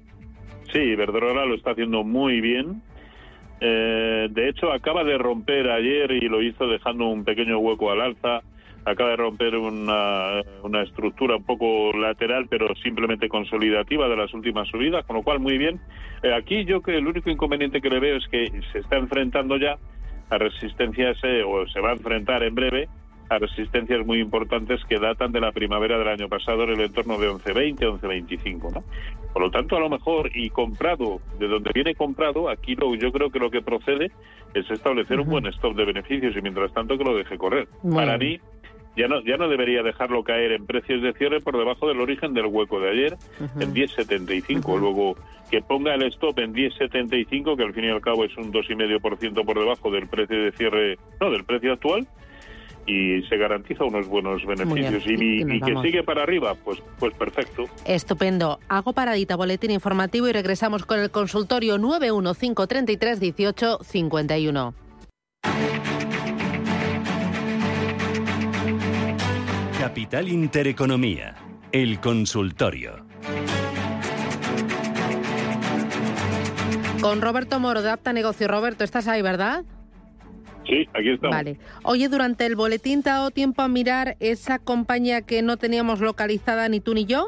Sí, 0.72 0.80
Iberdrola 0.80 1.46
lo 1.46 1.56
está 1.56 1.72
haciendo 1.72 2.04
muy 2.04 2.40
bien. 2.40 2.82
Eh, 3.60 4.28
de 4.32 4.50
hecho, 4.50 4.72
acaba 4.72 5.04
de 5.04 5.18
romper 5.18 5.70
ayer 5.70 6.12
y 6.12 6.22
lo 6.30 6.42
hizo 6.42 6.68
dejando 6.68 7.08
un 7.08 7.26
pequeño 7.26 7.60
hueco 7.60 7.92
al 7.92 8.02
alza 8.02 8.42
acaba 8.86 9.12
de 9.12 9.16
romper 9.18 9.56
una, 9.56 10.42
una 10.64 10.82
estructura 10.84 11.36
un 11.36 11.44
poco 11.44 11.92
lateral, 11.94 12.48
pero 12.50 12.68
simplemente 12.76 13.30
consolidativa 13.30 14.08
de 14.08 14.18
las 14.18 14.34
últimas 14.34 14.68
subidas, 14.68 15.06
con 15.06 15.18
lo 15.18 15.24
cual 15.24 15.40
muy 15.40 15.58
bien. 15.58 15.80
Eh, 16.24 16.34
aquí 16.34 16.66
yo 16.66 16.82
que 16.82 16.98
el 16.98 17.08
único 17.08 17.30
inconveniente 17.30 17.82
que 17.82 17.90
le 17.90 18.00
veo 18.00 18.18
es 18.18 18.28
que 18.28 18.52
se 18.72 18.80
está 18.80 18.98
enfrentando 18.98 19.58
ya 19.58 19.78
a 20.30 20.38
resistencias, 20.38 21.18
eh, 21.24 21.44
o 21.44 21.68
se 21.68 21.80
va 21.82 21.90
a 21.90 21.94
enfrentar 21.94 22.44
en 22.44 22.56
breve, 22.56 22.88
a 23.30 23.38
resistencias 23.38 24.06
muy 24.06 24.20
importantes 24.20 24.84
que 24.90 25.00
datan 25.00 25.32
de 25.32 25.40
la 25.40 25.54
primavera 25.54 25.98
del 25.98 26.08
año 26.08 26.28
pasado 26.28 26.64
en 26.64 26.72
el 26.72 26.82
entorno 26.82 27.18
de 27.18 27.30
11.20, 27.30 27.78
11.25. 28.02 28.74
¿no? 28.74 28.84
Por 29.32 29.42
lo 29.42 29.52
tanto, 29.52 29.78
a 29.78 29.80
lo 29.80 29.90
mejor, 29.90 30.30
y 30.36 30.50
comprado, 30.50 31.22
de 31.40 31.48
donde 31.48 31.72
viene 31.74 31.96
comprado, 31.96 32.50
aquí 32.50 32.76
lo, 32.76 32.94
yo 32.96 33.12
creo 33.12 33.30
que 33.30 33.40
lo 33.40 33.50
que 33.50 33.62
procede 33.62 34.12
es 34.54 34.70
establecer 34.70 35.20
un 35.20 35.30
buen 35.30 35.46
stop 35.48 35.76
de 35.76 35.86
beneficios 35.86 36.36
y 36.36 36.42
mientras 36.42 36.74
tanto 36.74 36.98
que 36.98 37.04
lo 37.06 37.16
deje 37.16 37.38
correr. 37.38 37.70
Para 37.94 38.18
mí, 38.18 38.40
ya 38.96 39.08
no, 39.08 39.22
ya 39.24 39.38
no 39.38 39.48
debería 39.48 39.82
dejarlo 39.84 40.24
caer 40.24 40.52
en 40.52 40.66
precios 40.66 41.02
de 41.02 41.14
cierre 41.14 41.40
por 41.40 41.58
debajo 41.58 41.88
del 41.88 42.02
origen 42.02 42.34
del 42.34 42.48
hueco 42.48 42.80
de 42.80 42.90
ayer, 42.90 43.18
en 43.60 43.74
10,75. 43.74 44.80
Luego, 44.80 45.16
que 45.50 45.62
ponga 45.62 45.96
el 45.96 46.04
stop 46.04 46.38
en 46.40 46.54
10,75, 46.54 47.56
que 47.56 47.64
al 47.64 47.74
fin 47.74 47.86
y 47.86 47.90
al 47.90 48.02
cabo 48.02 48.26
es 48.26 48.36
un 48.38 48.52
2,5% 48.52 49.46
por 49.46 49.58
debajo 49.60 49.92
del 49.92 50.08
precio 50.08 50.44
de 50.44 50.52
cierre, 50.52 50.98
no, 51.20 51.32
del 51.32 51.46
precio 51.46 51.74
actual, 51.74 52.06
y 52.86 53.24
se 53.24 53.38
garantiza 53.38 53.86
unos 53.86 54.08
buenos 54.08 54.46
beneficios. 54.46 55.08
y, 55.08 55.42
y 55.42 55.62
que 55.62 55.76
sigue 55.82 56.04
para 56.04 56.22
arriba, 56.24 56.54
pues, 56.64 56.80
pues 57.00 57.14
perfecto. 57.14 57.64
Estupendo. 57.86 58.60
Hago 58.68 58.92
paradita, 58.94 59.38
boletín 59.38 59.72
informativo 59.72 60.28
y 60.28 60.34
regresamos 60.34 60.86
con 60.86 61.00
el 61.00 61.12
consultorio 61.12 61.78
915331851. 61.78 64.74
Capital 69.92 70.30
Intereconomía, 70.30 71.36
el 71.74 72.00
consultorio. 72.00 73.06
Con 77.02 77.20
Roberto 77.20 77.60
Moro 77.60 77.82
de 77.82 77.90
Apta 77.90 78.14
Negocio. 78.14 78.48
Roberto, 78.48 78.86
estás 78.86 79.10
ahí, 79.10 79.22
¿verdad? 79.22 79.66
Sí, 80.66 80.88
aquí 80.94 81.10
estamos. 81.10 81.36
Vale. 81.36 81.60
Oye, 81.84 82.08
durante 82.08 82.46
el 82.46 82.56
boletín 82.56 83.04
te 83.04 83.10
ha 83.10 83.16
dado 83.16 83.32
tiempo 83.32 83.64
a 83.64 83.68
mirar 83.68 84.16
esa 84.22 84.60
compañía 84.60 85.24
que 85.24 85.42
no 85.42 85.58
teníamos 85.58 86.00
localizada 86.00 86.70
ni 86.70 86.80
tú 86.80 86.94
ni 86.94 87.04
yo. 87.04 87.28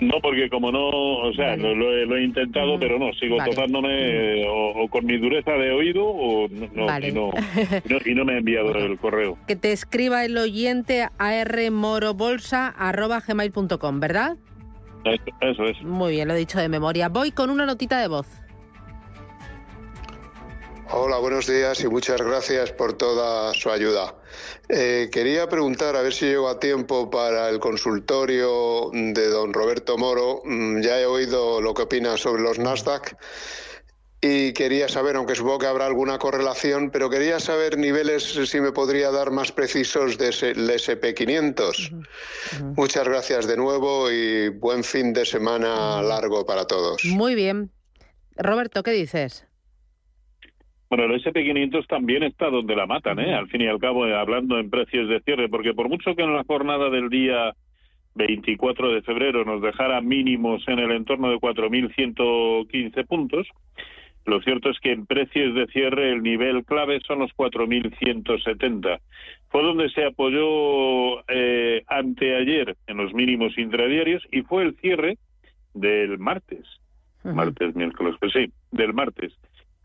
No, 0.00 0.20
porque 0.20 0.50
como 0.50 0.72
no, 0.72 0.88
o 0.88 1.32
sea, 1.34 1.56
lo, 1.56 2.16
he, 2.16 2.24
intentado, 2.24 2.80
pero 2.80 2.98
no, 2.98 3.12
sigo 3.14 3.36
topándome 3.44 4.42
eh, 4.42 4.46
o, 4.48 4.88
con 4.88 5.06
mi 5.06 5.16
dureza 5.18 5.52
de 5.52 5.70
oído 5.70 6.04
o 6.04 6.48
no, 6.48 6.98
y, 7.00 7.12
no, 7.12 7.30
y, 8.04 8.14
no 8.14 8.24
me 8.24 8.34
ha 8.34 8.38
enviado 8.38 8.76
el 8.76 8.98
correo. 8.98 9.38
Que 9.46 9.54
te 9.56 9.70
escriba 9.72 10.24
el 10.24 10.36
oyente 10.36 11.06
armorobolsa.gmail.com, 11.18 14.00
¿verdad? 14.00 14.36
eso 15.40 15.64
es. 15.64 15.80
Muy 15.82 16.12
bien, 16.12 16.28
lo 16.28 16.34
he 16.34 16.38
dicho 16.38 16.58
de 16.58 16.68
memoria. 16.68 17.08
Voy 17.08 17.30
con 17.30 17.48
una 17.50 17.64
notita 17.66 18.00
de 18.00 18.08
voz. 18.08 18.26
Hola, 20.96 21.18
buenos 21.18 21.48
días 21.48 21.82
y 21.82 21.88
muchas 21.88 22.22
gracias 22.22 22.70
por 22.70 22.92
toda 22.92 23.52
su 23.52 23.68
ayuda. 23.68 24.14
Eh, 24.68 25.08
quería 25.10 25.48
preguntar, 25.48 25.96
a 25.96 26.02
ver 26.02 26.14
si 26.14 26.26
llego 26.26 26.48
a 26.48 26.60
tiempo 26.60 27.10
para 27.10 27.48
el 27.48 27.58
consultorio 27.58 28.90
de 28.92 29.26
don 29.26 29.52
Roberto 29.52 29.98
Moro. 29.98 30.42
Mm, 30.44 30.82
ya 30.82 31.00
he 31.00 31.04
oído 31.04 31.60
lo 31.60 31.74
que 31.74 31.82
opina 31.82 32.16
sobre 32.16 32.44
los 32.44 32.60
Nasdaq 32.60 33.16
y 34.20 34.52
quería 34.52 34.88
saber, 34.88 35.16
aunque 35.16 35.34
supongo 35.34 35.58
que 35.58 35.66
habrá 35.66 35.86
alguna 35.86 36.16
correlación, 36.20 36.90
pero 36.92 37.10
quería 37.10 37.40
saber 37.40 37.76
niveles, 37.76 38.22
si 38.22 38.60
me 38.60 38.70
podría 38.70 39.10
dar 39.10 39.32
más 39.32 39.50
precisos 39.50 40.16
del 40.16 40.32
SP500. 40.32 42.06
Muchas 42.76 43.08
gracias 43.08 43.48
de 43.48 43.56
nuevo 43.56 44.12
y 44.12 44.48
buen 44.48 44.84
fin 44.84 45.12
de 45.12 45.26
semana 45.26 46.00
largo 46.02 46.46
para 46.46 46.68
todos. 46.68 47.04
Muy 47.04 47.34
bien. 47.34 47.72
Roberto, 48.36 48.84
¿qué 48.84 48.92
dices? 48.92 49.44
Bueno, 50.88 51.04
el 51.04 51.22
SP500 51.22 51.86
también 51.86 52.22
está 52.22 52.50
donde 52.50 52.76
la 52.76 52.86
matan, 52.86 53.18
¿eh? 53.18 53.34
Al 53.34 53.48
fin 53.48 53.62
y 53.62 53.66
al 53.66 53.78
cabo, 53.78 54.06
eh, 54.06 54.14
hablando 54.14 54.58
en 54.58 54.70
precios 54.70 55.08
de 55.08 55.20
cierre, 55.20 55.48
porque 55.48 55.74
por 55.74 55.88
mucho 55.88 56.14
que 56.14 56.22
en 56.22 56.34
la 56.34 56.44
jornada 56.44 56.90
del 56.90 57.08
día 57.08 57.54
24 58.14 58.92
de 58.92 59.02
febrero 59.02 59.44
nos 59.44 59.62
dejara 59.62 60.00
mínimos 60.00 60.62
en 60.68 60.78
el 60.78 60.92
entorno 60.92 61.30
de 61.30 61.36
4.115 61.36 63.06
puntos, 63.06 63.48
lo 64.26 64.40
cierto 64.42 64.70
es 64.70 64.78
que 64.80 64.92
en 64.92 65.04
precios 65.06 65.54
de 65.54 65.66
cierre 65.66 66.12
el 66.12 66.22
nivel 66.22 66.64
clave 66.64 67.00
son 67.06 67.18
los 67.18 67.30
4.170. 67.32 69.00
Fue 69.48 69.62
donde 69.62 69.90
se 69.90 70.04
apoyó 70.04 71.20
eh, 71.28 71.82
anteayer 71.88 72.76
en 72.86 72.96
los 72.96 73.12
mínimos 73.12 73.56
intradiarios 73.58 74.22
y 74.32 74.42
fue 74.42 74.62
el 74.62 74.76
cierre 74.76 75.18
del 75.74 76.18
martes. 76.18 76.64
Martes, 77.22 77.74
miércoles, 77.74 78.16
pues 78.20 78.32
sí, 78.32 78.52
del 78.70 78.92
martes 78.92 79.32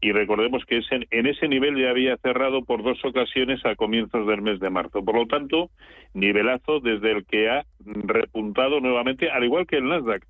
y 0.02 0.12
recordemos 0.12 0.64
que 0.66 0.78
ese, 0.78 1.08
en 1.12 1.28
ese 1.28 1.48
nivel 1.48 1.78
ya 1.78 1.90
había 1.90 2.16
cerrado 2.18 2.64
por 2.64 2.84
dos 2.84 3.04
ocasiones 3.04 3.66
a 3.66 3.76
comienzos 3.76 4.26
del 4.28 4.42
mes 4.42 4.60
de 4.60 4.70
marzo. 4.70 5.04
Por 5.04 5.16
lo 5.16 5.26
tanto, 5.26 5.70
nivelazo 6.14 6.80
desde 6.80 7.12
el 7.12 7.26
que 7.26 7.50
ha 7.50 7.66
repuntado 7.86 8.80
nuevamente, 8.80 9.30
al 9.30 9.44
igual 9.44 9.68
que 9.68 9.78
el 9.78 9.90
Nasdaq. 9.90 10.26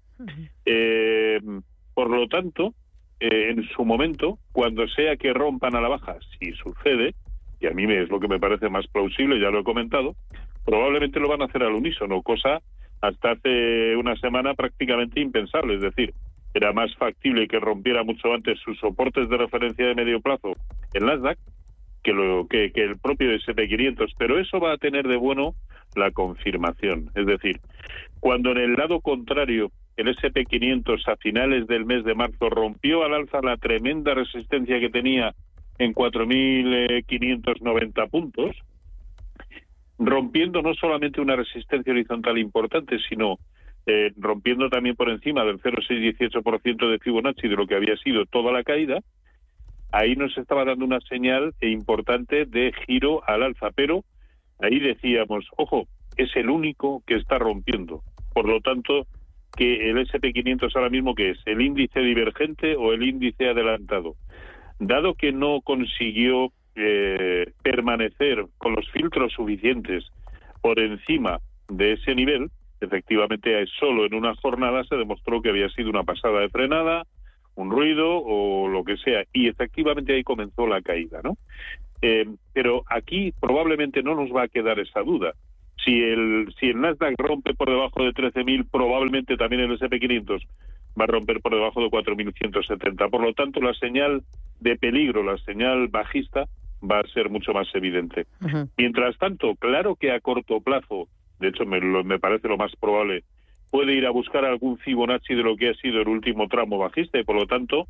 Eh, 0.65 1.39
por 1.93 2.09
lo 2.09 2.27
tanto, 2.27 2.73
eh, 3.19 3.49
en 3.51 3.63
su 3.69 3.85
momento, 3.85 4.39
cuando 4.51 4.87
sea 4.87 5.17
que 5.17 5.33
rompan 5.33 5.75
a 5.75 5.81
la 5.81 5.89
baja, 5.89 6.17
si 6.39 6.51
sucede, 6.53 7.13
y 7.59 7.67
a 7.67 7.71
mí 7.71 7.83
es 7.93 8.09
lo 8.09 8.19
que 8.19 8.27
me 8.27 8.39
parece 8.39 8.69
más 8.69 8.87
plausible, 8.87 9.39
ya 9.39 9.51
lo 9.51 9.59
he 9.59 9.63
comentado, 9.63 10.15
probablemente 10.65 11.19
lo 11.19 11.29
van 11.29 11.41
a 11.41 11.45
hacer 11.45 11.61
al 11.63 11.73
unísono, 11.73 12.21
cosa 12.21 12.61
hasta 13.01 13.31
hace 13.31 13.95
una 13.95 14.15
semana 14.15 14.53
prácticamente 14.55 15.19
impensable. 15.19 15.75
Es 15.75 15.81
decir, 15.81 16.13
era 16.59 16.73
más 16.73 16.93
factible 16.95 17.47
que 17.47 17.57
rompiera 17.57 18.03
mucho 18.03 18.33
antes 18.33 18.59
sus 18.59 18.77
soportes 18.79 19.29
de 19.29 19.37
referencia 19.37 19.87
de 19.87 19.95
medio 19.95 20.19
plazo 20.19 20.57
en 20.93 21.05
Nasdaq 21.05 21.39
que, 22.03 22.11
lo, 22.11 22.47
que, 22.47 22.69
el 22.75 22.99
propio 22.99 23.31
SP500, 23.31 24.13
pero 24.17 24.37
eso 24.37 24.59
va 24.59 24.73
a 24.73 24.77
tener 24.77 25.07
de 25.07 25.15
bueno 25.15 25.55
la 25.95 26.11
confirmación. 26.11 27.11
Es 27.15 27.25
decir, 27.25 27.61
cuando 28.19 28.51
en 28.51 28.57
el 28.57 28.73
lado 28.73 28.99
contrario 28.99 29.71
el 29.95 30.13
SP500 30.17 31.07
a 31.07 31.15
finales 31.15 31.65
del 31.67 31.85
mes 31.85 32.03
de 32.03 32.13
marzo 32.13 32.49
rompió 32.49 33.05
al 33.05 33.13
alza 33.13 33.39
la 33.41 33.55
tremenda 33.55 34.13
resistencia 34.13 34.81
que 34.81 34.89
tenía 34.89 35.33
en 35.77 35.93
4.590 35.93 38.09
puntos, 38.09 38.53
rompiendo 39.97 40.61
no 40.61 40.73
solamente 40.73 41.21
una 41.21 41.37
resistencia 41.37 41.93
horizontal 41.93 42.37
importante, 42.37 42.99
sino 43.07 43.37
eh, 43.85 44.11
rompiendo 44.17 44.69
también 44.69 44.95
por 44.95 45.09
encima 45.09 45.43
del 45.43 45.59
0,618% 45.59 46.89
de 46.89 46.99
Fibonacci 46.99 47.47
de 47.47 47.55
lo 47.55 47.67
que 47.67 47.75
había 47.75 47.97
sido 47.97 48.25
toda 48.25 48.51
la 48.51 48.63
caída, 48.63 48.99
ahí 49.91 50.15
nos 50.15 50.37
estaba 50.37 50.65
dando 50.65 50.85
una 50.85 50.99
señal 51.01 51.53
importante 51.61 52.45
de 52.45 52.73
giro 52.85 53.21
al 53.27 53.43
alza, 53.43 53.71
pero 53.71 54.03
ahí 54.59 54.79
decíamos, 54.79 55.45
ojo, 55.57 55.87
es 56.17 56.35
el 56.35 56.49
único 56.49 57.03
que 57.07 57.15
está 57.15 57.39
rompiendo. 57.39 58.01
Por 58.33 58.47
lo 58.47 58.61
tanto, 58.61 59.07
que 59.55 59.89
el 59.89 59.97
SP500 59.97 60.75
ahora 60.75 60.89
mismo 60.89 61.15
que 61.15 61.31
es 61.31 61.39
el 61.45 61.61
índice 61.61 61.99
divergente 62.01 62.75
o 62.75 62.93
el 62.93 63.03
índice 63.03 63.49
adelantado. 63.49 64.15
Dado 64.79 65.15
que 65.15 65.31
no 65.31 65.61
consiguió 65.61 66.51
eh, 66.75 67.51
permanecer 67.63 68.45
con 68.57 68.75
los 68.75 68.89
filtros 68.91 69.33
suficientes 69.33 70.05
por 70.61 70.79
encima 70.79 71.39
de 71.67 71.93
ese 71.93 72.15
nivel, 72.15 72.49
efectivamente 72.81 73.65
solo 73.79 74.05
en 74.05 74.13
una 74.13 74.35
jornada 74.35 74.83
se 74.83 74.95
demostró 74.95 75.41
que 75.41 75.49
había 75.49 75.69
sido 75.69 75.89
una 75.89 76.03
pasada 76.03 76.41
de 76.41 76.49
frenada, 76.49 77.03
un 77.55 77.71
ruido 77.71 78.21
o 78.23 78.67
lo 78.67 78.83
que 78.83 78.97
sea, 78.97 79.23
y 79.33 79.47
efectivamente 79.47 80.13
ahí 80.13 80.23
comenzó 80.23 80.65
la 80.67 80.81
caída, 80.81 81.21
¿no? 81.23 81.37
Eh, 82.01 82.25
pero 82.53 82.83
aquí 82.87 83.33
probablemente 83.39 84.01
no 84.01 84.15
nos 84.15 84.33
va 84.33 84.43
a 84.43 84.47
quedar 84.47 84.79
esa 84.79 85.01
duda. 85.01 85.33
Si 85.83 86.01
el, 86.01 86.53
si 86.59 86.67
el 86.67 86.81
Nasdaq 86.81 87.15
rompe 87.17 87.53
por 87.53 87.69
debajo 87.69 88.03
de 88.03 88.11
13.000, 88.11 88.67
probablemente 88.69 89.37
también 89.37 89.63
el 89.63 89.77
SP500 89.77 90.45
va 90.99 91.03
a 91.05 91.07
romper 91.07 91.41
por 91.41 91.53
debajo 91.53 91.81
de 91.81 91.87
4.170. 91.87 93.09
Por 93.09 93.21
lo 93.21 93.33
tanto, 93.33 93.61
la 93.61 93.73
señal 93.73 94.23
de 94.59 94.77
peligro, 94.77 95.23
la 95.23 95.37
señal 95.39 95.87
bajista, 95.87 96.47
va 96.81 96.99
a 96.99 97.07
ser 97.13 97.29
mucho 97.29 97.53
más 97.53 97.67
evidente. 97.73 98.25
Mientras 98.77 99.17
tanto, 99.17 99.55
claro 99.55 99.95
que 99.95 100.11
a 100.11 100.19
corto 100.19 100.61
plazo 100.61 101.07
de 101.39 101.49
hecho 101.49 101.65
me, 101.65 101.81
me 101.81 102.19
parece 102.19 102.47
lo 102.47 102.57
más 102.57 102.75
probable, 102.75 103.23
puede 103.71 103.93
ir 103.93 104.05
a 104.05 104.11
buscar 104.11 104.45
algún 104.45 104.77
Fibonacci 104.77 105.35
de 105.35 105.43
lo 105.43 105.55
que 105.55 105.69
ha 105.69 105.73
sido 105.75 106.01
el 106.01 106.07
último 106.07 106.47
tramo 106.47 106.77
bajista 106.77 107.19
y 107.19 107.23
por 107.23 107.35
lo 107.35 107.45
tanto 107.45 107.87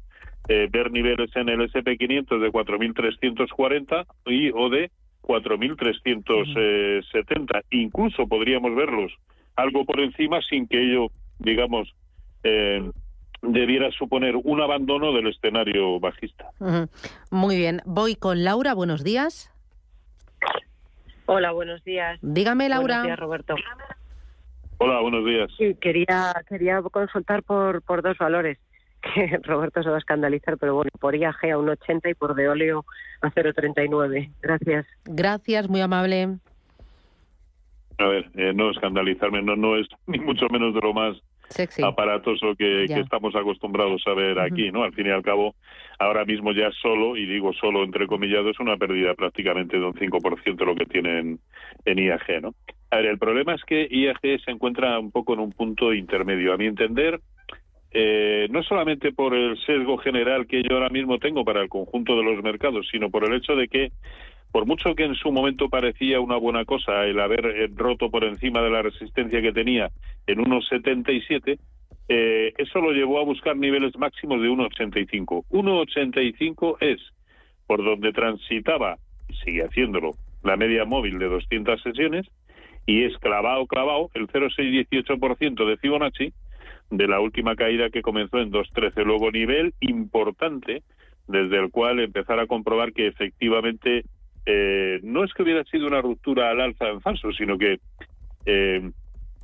eh, 0.48 0.68
ver 0.72 0.92
niveles 0.92 1.36
en 1.36 1.50
el 1.50 1.60
SP500 1.72 2.40
de 2.40 2.52
4.340 2.52 4.06
y 4.26 4.52
o 4.52 4.70
de 4.70 4.92
4.370. 5.22 7.64
Incluso 7.72 8.28
podríamos 8.28 8.76
verlos 8.76 9.12
algo 9.56 9.86
por 9.86 10.00
encima 10.00 10.42
sin 10.42 10.68
que 10.68 10.82
ello, 10.82 11.08
digamos, 11.38 11.94
eh, 12.44 12.82
debiera 13.42 13.90
suponer 13.92 14.36
un 14.36 14.62
abandono 14.62 15.14
del 15.14 15.28
escenario 15.28 16.00
bajista. 16.00 16.50
Muy 17.32 17.58
bien. 17.58 17.82
Voy 17.86 18.16
con 18.16 18.44
Laura. 18.44 18.74
Buenos 18.74 19.04
días. 19.04 19.52
Hola, 21.32 21.52
buenos 21.52 21.84
días. 21.84 22.18
Dígame, 22.24 22.68
Laura. 22.70 23.02
Buenos 23.02 23.06
días, 23.06 23.20
Roberto. 23.20 23.56
Hola, 24.80 25.00
buenos 25.02 25.24
días. 25.24 25.48
Sí, 25.60 25.76
quería, 25.80 26.34
quería 26.48 26.82
consultar 26.82 27.44
por, 27.44 27.84
por 27.84 28.02
dos 28.02 28.18
valores 28.18 28.58
que 29.02 29.40
Roberto 29.44 29.84
se 29.84 29.90
va 29.90 29.98
a 29.98 30.00
escandalizar, 30.00 30.58
pero 30.58 30.74
bueno, 30.74 30.90
por 31.00 31.16
IAG 31.16 31.36
a 31.36 31.58
1,80 31.58 32.10
y 32.10 32.14
por 32.16 32.34
Deoleo 32.34 32.84
a 33.22 33.30
0,39. 33.30 34.32
Gracias. 34.42 34.88
Gracias, 35.06 35.70
muy 35.70 35.82
amable. 35.82 36.40
A 38.00 38.08
ver, 38.08 38.32
eh, 38.34 38.52
no 38.56 38.72
escandalizarme, 38.72 39.44
no, 39.44 39.56
no 39.56 39.78
es 39.78 39.88
ni 40.08 40.18
mucho 40.18 40.48
menos 40.50 40.74
de 40.74 40.82
lo 40.82 40.94
más 40.94 41.16
aparatoso 41.84 42.56
que, 42.56 42.86
que, 42.88 43.00
estamos 43.00 43.36
acostumbrados 43.36 44.02
a 44.08 44.14
ver 44.14 44.40
aquí, 44.40 44.72
¿no? 44.72 44.84
Al 44.84 44.94
fin 44.94 45.08
y 45.08 45.10
al 45.10 45.24
cabo, 45.24 45.56
ahora 45.98 46.26
mismo 46.26 46.52
ya 46.52 46.72
solo, 46.82 47.18
y 47.18 47.26
digo 47.26 47.54
solo 47.54 47.84
entre 47.84 48.08
comillado, 48.08 48.50
es 48.50 48.60
una 48.60 48.78
pérdida 48.78 49.14
prácticamente 49.14 49.80
de 49.80 49.86
un 49.86 49.94
5% 49.94 50.66
lo 50.66 50.76
que 50.76 50.86
tienen 50.86 51.40
en 51.86 52.00
IAG, 52.00 52.42
¿no? 52.42 52.54
A 52.92 52.98
ver, 52.98 53.06
el 53.06 53.20
problema 53.20 53.54
es 53.54 53.64
que 53.64 53.88
IAG 53.90 54.42
se 54.44 54.52
encuentra 54.52 54.98
un 55.00 55.12
poco 55.12 55.34
en 55.34 55.40
un 55.40 55.52
punto 55.52 55.94
intermedio. 55.94 56.54
A 56.54 56.58
mi 56.58 56.66
entender, 56.66 57.20
eh, 57.92 58.48
no 58.52 58.62
solamente 58.64 59.12
por 59.12 59.34
el 59.34 59.58
sesgo 59.66 59.98
general 59.98 60.48
que 60.48 60.62
yo 60.64 60.76
ahora 60.76 60.90
mismo 60.90 61.18
tengo 61.18 61.44
para 61.44 61.62
el 61.62 61.70
conjunto 61.70 62.16
de 62.16 62.24
los 62.24 62.44
mercados, 62.44 62.88
sino 62.92 63.10
por 63.10 63.26
el 63.26 63.34
hecho 63.34 63.56
de 63.56 63.68
que 63.68 63.92
por 64.52 64.66
mucho 64.66 64.96
que 64.96 65.04
en 65.04 65.16
su 65.16 65.32
momento 65.32 65.70
parecía 65.70 66.20
una 66.20 66.38
buena 66.38 66.66
cosa 66.66 67.06
el 67.06 67.20
haber 67.20 67.46
eh, 67.46 67.70
roto 67.74 68.10
por 68.10 68.24
encima 68.24 68.62
de 68.62 68.70
la 68.70 68.82
resistencia 68.82 69.42
que 69.42 69.52
tenía 69.52 69.90
en 70.26 70.40
unos 70.40 70.68
77, 70.70 71.60
eh, 72.08 72.54
eso 72.58 72.82
lo 72.82 72.92
llevó 72.92 73.20
a 73.20 73.24
buscar 73.24 73.56
niveles 73.56 73.96
máximos 73.98 74.42
de 74.42 74.50
1,85. 74.50 75.46
1,85 75.50 76.78
es 76.80 77.00
por 77.68 77.84
donde 77.84 78.12
transitaba, 78.12 78.98
y 79.28 79.36
sigue 79.36 79.64
haciéndolo, 79.64 80.12
la 80.44 80.58
media 80.58 80.86
móvil 80.86 81.20
de 81.20 81.28
200 81.28 81.82
sesiones, 81.84 82.26
y 82.88 83.04
es 83.04 83.16
clavado, 83.20 83.68
clavado, 83.68 84.10
el 84.16 84.28
0,618% 84.28 85.68
de 85.68 85.78
Fibonacci 85.78 86.34
de 86.90 87.08
la 87.08 87.20
última 87.20 87.56
caída 87.56 87.92
que 87.92 88.02
comenzó 88.02 88.40
en 88.40 88.52
2.13. 88.52 89.06
Luego, 89.06 89.30
nivel 89.30 89.76
importante 89.80 90.82
desde 91.28 91.60
el 91.60 91.70
cual 91.70 92.00
empezar 92.00 92.40
a 92.40 92.48
comprobar 92.48 92.92
que 92.92 93.06
efectivamente 93.06 94.04
eh, 94.46 95.00
no 95.04 95.24
es 95.24 95.34
que 95.34 95.44
hubiera 95.44 95.64
sido 95.66 95.88
una 95.88 96.02
ruptura 96.02 96.50
al 96.50 96.62
alza 96.62 96.90
en 96.90 97.02
falso, 97.02 97.32
sino 97.32 97.58
que 97.58 97.80
eh, 98.46 98.92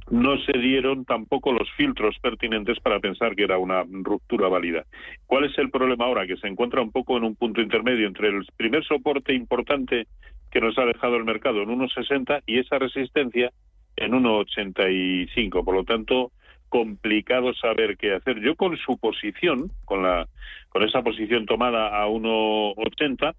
no 0.10 0.38
se 0.38 0.58
dieron 0.60 1.06
tampoco 1.06 1.52
los 1.52 1.70
filtros 1.72 2.18
pertinentes 2.20 2.80
para 2.80 3.00
pensar 3.00 3.36
que 3.36 3.44
era 3.44 3.58
una 3.58 3.84
ruptura 3.84 4.48
válida. 4.48 4.86
¿Cuál 5.25 5.46
es 5.46 5.58
el 5.58 5.72
problema 5.72 6.06
ahora? 6.06 6.28
Que 6.28 6.38
se 6.38 6.48
encuentra 6.48 6.82
un 6.82 6.92
poco 6.92 7.18
en 7.18 7.24
un 7.24 7.36
punto 7.36 7.62
intermedio 7.62 8.08
entre 8.08 8.30
el 8.30 8.46
primer 8.56 8.84
soporte 8.86 9.34
importante 9.34 10.08
que 10.52 10.62
nos 10.62 10.78
ha 10.78 10.86
dejado 10.86 11.16
el 11.18 11.25
mercado 11.25 11.64
en 11.64 11.70
1,60 11.70 12.44
y 12.46 12.60
esa 12.60 12.78
resistencia 12.78 13.52
en 13.96 14.12
1,85. 14.12 15.66
Por 15.66 15.75
lo 15.75 15.84
tanto, 15.84 16.32
complicado 16.70 17.54
saber 17.54 17.98
qué 17.98 18.14
hacer. 18.14 18.40
Yo 18.42 18.56
con 18.56 18.78
su 18.78 18.98
posición, 18.98 19.72
con 19.86 20.04
la 20.04 20.28
con 20.70 20.84
esa 20.84 21.02
posición 21.02 21.46
tomada 21.46 22.02
a 22.02 22.08
1,80, 22.08 23.34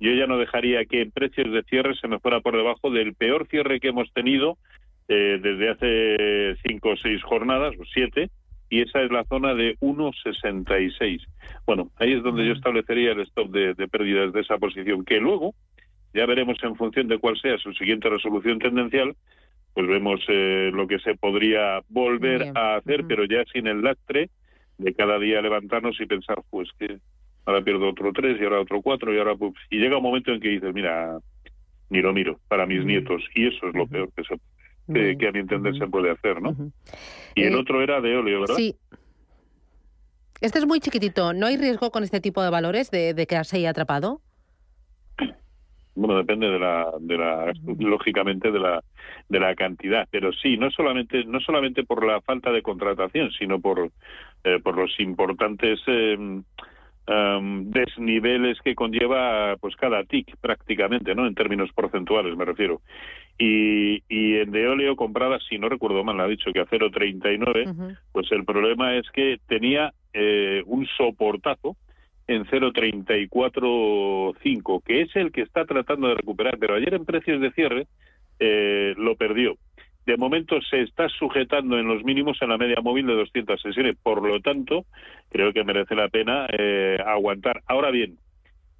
yo 0.00 0.12
ya 0.12 0.26
no 0.26 0.38
dejaría 0.38 0.84
que 0.86 1.02
en 1.02 1.10
precios 1.10 1.52
de 1.52 1.62
cierre 1.64 1.94
se 1.94 2.08
me 2.08 2.18
fuera 2.18 2.40
por 2.40 2.56
debajo 2.56 2.90
del 2.90 3.14
peor 3.14 3.46
cierre 3.48 3.80
que 3.80 3.88
hemos 3.88 4.10
tenido 4.12 4.56
eh, 5.08 5.38
desde 5.42 5.68
hace 5.68 6.56
cinco 6.66 6.90
o 6.90 6.96
seis 6.96 7.22
jornadas, 7.22 7.74
o 7.78 7.84
siete, 7.84 8.30
y 8.70 8.80
esa 8.82 9.02
es 9.02 9.10
la 9.10 9.24
zona 9.24 9.54
de 9.54 9.76
1,66. 9.80 11.20
Bueno, 11.66 11.90
ahí 11.96 12.12
es 12.12 12.22
donde 12.22 12.46
yo 12.46 12.52
establecería 12.52 13.12
el 13.12 13.20
stop 13.22 13.50
de, 13.50 13.74
pérdidas 13.88 14.32
de 14.32 14.40
esa 14.40 14.56
posición, 14.58 15.04
que 15.04 15.18
luego 15.18 15.54
ya 16.14 16.26
veremos 16.26 16.56
en 16.62 16.76
función 16.76 17.08
de 17.08 17.18
cuál 17.18 17.36
sea 17.40 17.58
su 17.58 17.72
siguiente 17.74 18.08
resolución 18.08 18.58
tendencial, 18.60 19.16
pues 19.74 19.86
vemos 19.86 20.20
eh, 20.28 20.70
lo 20.72 20.86
que 20.86 20.98
se 21.00 21.16
podría 21.16 21.80
volver 21.88 22.52
a 22.54 22.76
hacer, 22.76 23.04
pero 23.06 23.24
ya 23.24 23.44
sin 23.52 23.66
el 23.66 23.82
lastre 23.82 24.30
de 24.78 24.94
cada 24.94 25.18
día 25.18 25.42
levantarnos 25.42 26.00
y 26.00 26.06
pensar, 26.06 26.42
pues 26.50 26.68
que 26.78 26.98
ahora 27.44 27.62
pierdo 27.62 27.88
otro 27.88 28.12
tres 28.12 28.40
y 28.40 28.44
ahora 28.44 28.60
otro 28.60 28.82
cuatro 28.82 29.14
y 29.14 29.18
ahora 29.18 29.34
pues, 29.36 29.52
y 29.70 29.78
llega 29.78 29.96
un 29.96 30.02
momento 30.02 30.32
en 30.32 30.40
que 30.40 30.48
dices, 30.48 30.74
mira, 30.74 31.18
ni 31.88 32.00
lo 32.00 32.12
miro 32.12 32.38
para 32.48 32.66
mis 32.66 32.84
nietos 32.84 33.22
y 33.34 33.48
eso 33.48 33.68
es 33.68 33.74
lo 33.74 33.86
peor 33.86 34.10
que, 34.14 34.22
se, 34.24 35.16
que, 35.16 35.28
a 35.28 35.32
mi 35.32 35.40
entender 35.40 35.76
se 35.76 35.86
puede 35.86 36.10
hacer, 36.10 36.40
¿no? 36.40 36.54
Y 37.34 37.42
el 37.42 37.54
eh, 37.54 37.56
otro 37.56 37.82
era 37.82 38.00
de 38.00 38.16
óleo, 38.16 38.40
¿verdad? 38.40 38.54
Sí. 38.56 38.76
Este 40.40 40.58
es 40.58 40.66
muy 40.66 40.80
chiquitito. 40.80 41.34
¿No 41.34 41.46
hay 41.46 41.56
riesgo 41.56 41.90
con 41.90 42.02
este 42.02 42.20
tipo 42.20 42.42
de 42.42 42.48
valores 42.48 42.90
de, 42.90 43.12
de 43.12 43.26
quedarse 43.26 43.56
ahí 43.56 43.66
atrapado? 43.66 44.22
bueno 46.00 46.16
depende 46.16 46.48
de 46.48 46.58
la 46.58 46.92
de 47.00 47.18
la 47.18 47.52
lógicamente 47.78 48.50
de 48.50 48.58
la 48.58 48.82
de 49.28 49.40
la 49.40 49.54
cantidad 49.54 50.08
pero 50.10 50.32
sí 50.32 50.56
no 50.56 50.70
solamente 50.70 51.24
no 51.24 51.40
solamente 51.40 51.84
por 51.84 52.06
la 52.06 52.20
falta 52.20 52.50
de 52.52 52.62
contratación 52.62 53.30
sino 53.32 53.60
por 53.60 53.90
eh, 54.44 54.60
por 54.62 54.76
los 54.76 54.98
importantes 55.00 55.80
em, 55.86 56.42
em, 57.10 57.70
desniveles 57.70 58.60
que 58.60 58.74
conlleva 58.74 59.56
pues 59.60 59.74
cada 59.76 60.04
TIC 60.04 60.36
prácticamente 60.40 61.14
no 61.14 61.26
en 61.26 61.34
términos 61.34 61.70
porcentuales 61.74 62.36
me 62.36 62.44
refiero. 62.44 62.80
Y, 63.38 64.02
y 64.08 64.36
en 64.36 64.50
de 64.50 64.68
óleo 64.68 64.96
comprada 64.96 65.38
si 65.48 65.58
no 65.58 65.68
recuerdo 65.68 66.04
mal 66.04 66.20
ha 66.20 66.28
dicho 66.28 66.52
que 66.52 66.60
a 66.60 66.66
0.39 66.66 67.96
pues 68.12 68.30
el 68.32 68.44
problema 68.44 68.94
es 68.94 69.10
que 69.10 69.38
tenía 69.48 69.92
eh, 70.12 70.62
un 70.66 70.86
soportazo 70.96 71.76
en 72.30 72.46
0,345, 72.46 74.80
que 74.86 75.02
es 75.02 75.14
el 75.16 75.32
que 75.32 75.42
está 75.42 75.64
tratando 75.64 76.06
de 76.08 76.14
recuperar, 76.14 76.56
pero 76.58 76.76
ayer 76.76 76.94
en 76.94 77.04
precios 77.04 77.40
de 77.40 77.50
cierre 77.50 77.88
eh, 78.38 78.94
lo 78.96 79.16
perdió. 79.16 79.56
De 80.06 80.16
momento 80.16 80.60
se 80.62 80.82
está 80.82 81.08
sujetando 81.08 81.78
en 81.78 81.86
los 81.86 82.02
mínimos 82.04 82.40
en 82.40 82.48
la 82.48 82.58
media 82.58 82.80
móvil 82.82 83.06
de 83.06 83.14
200 83.14 83.60
sesiones, 83.60 83.96
por 84.02 84.26
lo 84.26 84.40
tanto, 84.40 84.86
creo 85.30 85.52
que 85.52 85.64
merece 85.64 85.94
la 85.94 86.08
pena 86.08 86.46
eh, 86.50 86.98
aguantar. 87.04 87.62
Ahora 87.66 87.90
bien, 87.90 88.16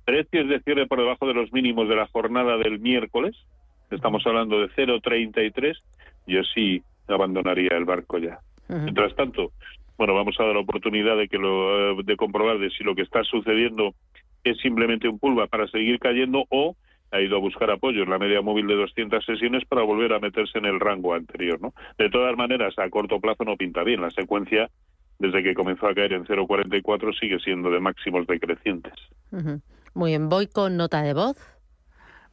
precios 0.04 0.48
de 0.48 0.60
cierre 0.60 0.86
por 0.86 0.98
debajo 0.98 1.26
de 1.26 1.34
los 1.34 1.52
mínimos 1.52 1.88
de 1.88 1.96
la 1.96 2.06
jornada 2.06 2.56
del 2.56 2.80
miércoles, 2.80 3.36
estamos 3.90 4.26
hablando 4.26 4.60
de 4.60 4.68
0,33, 4.70 5.76
yo 6.26 6.42
sí 6.54 6.82
abandonaría 7.08 7.76
el 7.76 7.84
barco 7.84 8.18
ya. 8.18 8.38
Mientras 8.68 9.14
tanto, 9.16 9.50
bueno, 9.98 10.14
vamos 10.14 10.34
a 10.38 10.44
dar 10.44 10.54
la 10.54 10.60
oportunidad 10.60 11.16
de 11.16 11.28
que 11.28 11.38
lo, 11.38 12.00
eh, 12.00 12.02
de 12.04 12.16
comprobar 12.16 12.58
de 12.58 12.70
si 12.70 12.84
lo 12.84 12.94
que 12.94 13.02
está 13.02 13.24
sucediendo 13.24 13.94
es 14.44 14.58
simplemente 14.58 15.08
un 15.08 15.18
pulva 15.18 15.46
para 15.46 15.66
seguir 15.68 15.98
cayendo 15.98 16.44
o 16.48 16.76
ha 17.10 17.20
ido 17.20 17.36
a 17.36 17.40
buscar 17.40 17.70
apoyo 17.70 18.02
en 18.02 18.10
la 18.10 18.18
media 18.18 18.40
móvil 18.40 18.66
de 18.66 18.76
200 18.76 19.24
sesiones 19.24 19.64
para 19.64 19.82
volver 19.82 20.12
a 20.12 20.20
meterse 20.20 20.58
en 20.58 20.66
el 20.66 20.78
rango 20.78 21.14
anterior, 21.14 21.60
¿no? 21.60 21.74
De 21.98 22.08
todas 22.10 22.36
maneras, 22.36 22.78
a 22.78 22.88
corto 22.88 23.20
plazo 23.20 23.44
no 23.44 23.56
pinta 23.56 23.82
bien. 23.82 24.00
La 24.00 24.10
secuencia, 24.10 24.70
desde 25.18 25.42
que 25.42 25.54
comenzó 25.54 25.88
a 25.88 25.94
caer 25.94 26.12
en 26.12 26.24
0,44, 26.24 27.18
sigue 27.18 27.38
siendo 27.40 27.70
de 27.70 27.80
máximos 27.80 28.26
decrecientes. 28.26 28.94
Muy 29.94 30.10
bien, 30.12 30.28
voy 30.28 30.46
con 30.46 30.76
nota 30.76 31.02
de 31.02 31.14
voz. 31.14 31.36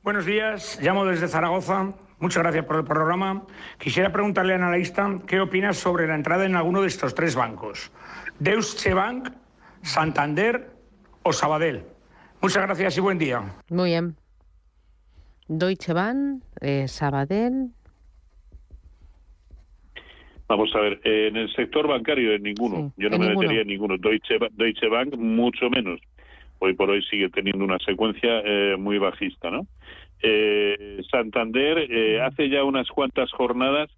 Buenos 0.04 0.26
días, 0.26 0.80
llamo 0.82 1.06
desde 1.06 1.28
Zaragoza. 1.28 1.94
Muchas 2.20 2.42
gracias 2.42 2.66
por 2.66 2.78
el 2.78 2.84
programa. 2.84 3.44
Quisiera 3.78 4.12
preguntarle 4.12 4.54
al 4.54 4.64
analista 4.64 5.20
qué 5.28 5.40
opina 5.40 5.74
sobre 5.74 6.08
la 6.08 6.16
entrada 6.16 6.46
en 6.46 6.56
alguno 6.56 6.82
de 6.82 6.88
estos 6.88 7.14
tres 7.14 7.36
bancos, 7.36 7.92
Deutsche 8.40 8.94
Bank, 8.94 9.30
Santander 9.84 10.70
o 11.24 11.34
Sabadell. 11.34 11.84
Muchas 12.42 12.64
gracias 12.64 12.98
y 12.98 13.02
buen 13.02 13.18
día. 13.18 13.44
Muy 13.70 13.90
bien. 13.90 14.16
Deutsche 15.48 15.94
Bank, 15.94 16.44
eh, 16.62 16.88
Sabadell. 16.88 17.70
Vamos 20.48 20.74
a 20.76 20.80
ver, 20.80 21.02
en 21.04 21.36
el 21.36 21.54
sector 21.54 21.88
bancario 21.88 22.34
en 22.34 22.44
ninguno. 22.44 22.94
Yo 22.96 23.10
no 23.10 23.18
me 23.18 23.30
metería 23.30 23.62
en 23.62 23.68
ninguno. 23.68 23.98
Deutsche, 23.98 24.38
Deutsche 24.54 24.88
Bank 24.88 25.16
mucho 25.18 25.70
menos. 25.70 26.00
Hoy 26.60 26.74
por 26.74 26.90
hoy 26.90 27.04
sigue 27.04 27.30
teniendo 27.30 27.66
una 27.66 27.78
secuencia 27.80 28.42
eh, 28.46 28.78
muy 28.78 28.98
bajista, 28.98 29.52
¿no? 29.52 29.68
Eh, 30.22 31.02
Santander 31.12 31.78
eh, 31.92 32.22
hace 32.22 32.50
ya 32.50 32.64
unas 32.64 32.88
cuantas 32.88 33.32
jornadas 33.32 33.90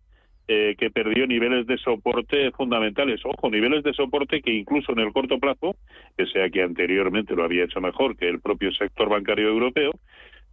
eh, 0.47 0.75
que 0.79 0.89
perdió 0.89 1.27
niveles 1.27 1.67
de 1.67 1.77
soporte 1.77 2.51
fundamentales. 2.51 3.21
Ojo, 3.23 3.51
niveles 3.51 3.83
de 3.83 3.93
soporte 3.93 4.41
que 4.41 4.51
incluso 4.51 4.91
en 4.93 4.99
el 4.99 5.13
corto 5.13 5.37
plazo, 5.37 5.75
que 6.17 6.25
sea 6.25 6.49
que 6.49 6.63
anteriormente 6.63 7.35
lo 7.35 7.43
había 7.43 7.65
hecho 7.65 7.79
mejor 7.79 8.17
que 8.17 8.27
el 8.27 8.41
propio 8.41 8.71
sector 8.71 9.09
bancario 9.09 9.47
europeo, 9.47 9.91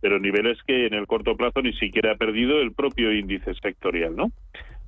pero 0.01 0.19
niveles 0.19 0.59
que 0.67 0.87
en 0.87 0.95
el 0.95 1.07
corto 1.07 1.37
plazo 1.37 1.63
ni 1.63 1.73
siquiera 1.75 2.13
ha 2.13 2.17
perdido 2.17 2.61
el 2.61 2.73
propio 2.73 3.13
índice 3.13 3.55
sectorial, 3.55 4.15
¿no? 4.15 4.31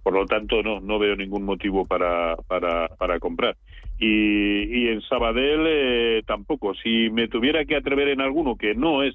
Por 0.02 0.14
lo 0.14 0.26
tanto, 0.26 0.62
no, 0.62 0.80
no 0.80 0.98
veo 0.98 1.16
ningún 1.16 1.44
motivo 1.44 1.84
para, 1.84 2.36
para, 2.46 2.88
para 2.88 3.18
comprar. 3.18 3.56
Y, 3.98 4.62
y 4.62 4.88
en 4.88 5.02
Sabadell 5.02 5.64
eh, 5.66 6.22
tampoco. 6.26 6.74
Si 6.74 7.10
me 7.10 7.28
tuviera 7.28 7.64
que 7.64 7.76
atrever 7.76 8.08
en 8.08 8.20
alguno 8.20 8.56
que 8.56 8.74
no 8.74 9.02
es 9.02 9.14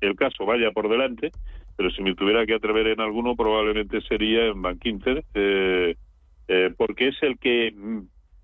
el 0.00 0.16
caso 0.16 0.46
vaya 0.46 0.70
por 0.72 0.88
delante, 0.88 1.30
pero 1.76 1.90
si 1.90 2.02
me 2.02 2.14
tuviera 2.14 2.44
que 2.46 2.54
atrever 2.54 2.88
en 2.88 3.00
alguno 3.00 3.36
probablemente 3.36 4.00
sería 4.02 4.46
en 4.46 4.62
Bank 4.62 4.84
Inter, 4.84 5.24
eh, 5.34 5.96
eh, 6.48 6.70
porque 6.76 7.08
es 7.08 7.22
el 7.22 7.38
que 7.38 7.72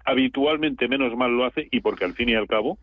habitualmente 0.09 0.89
menos 0.89 1.15
mal 1.17 1.31
lo 1.31 1.45
hace 1.45 1.69
y 1.71 1.81
porque 1.81 2.05
al 2.05 2.15
fin 2.15 2.31
y 2.31 2.35
al 2.35 2.47
cabo 2.47 2.79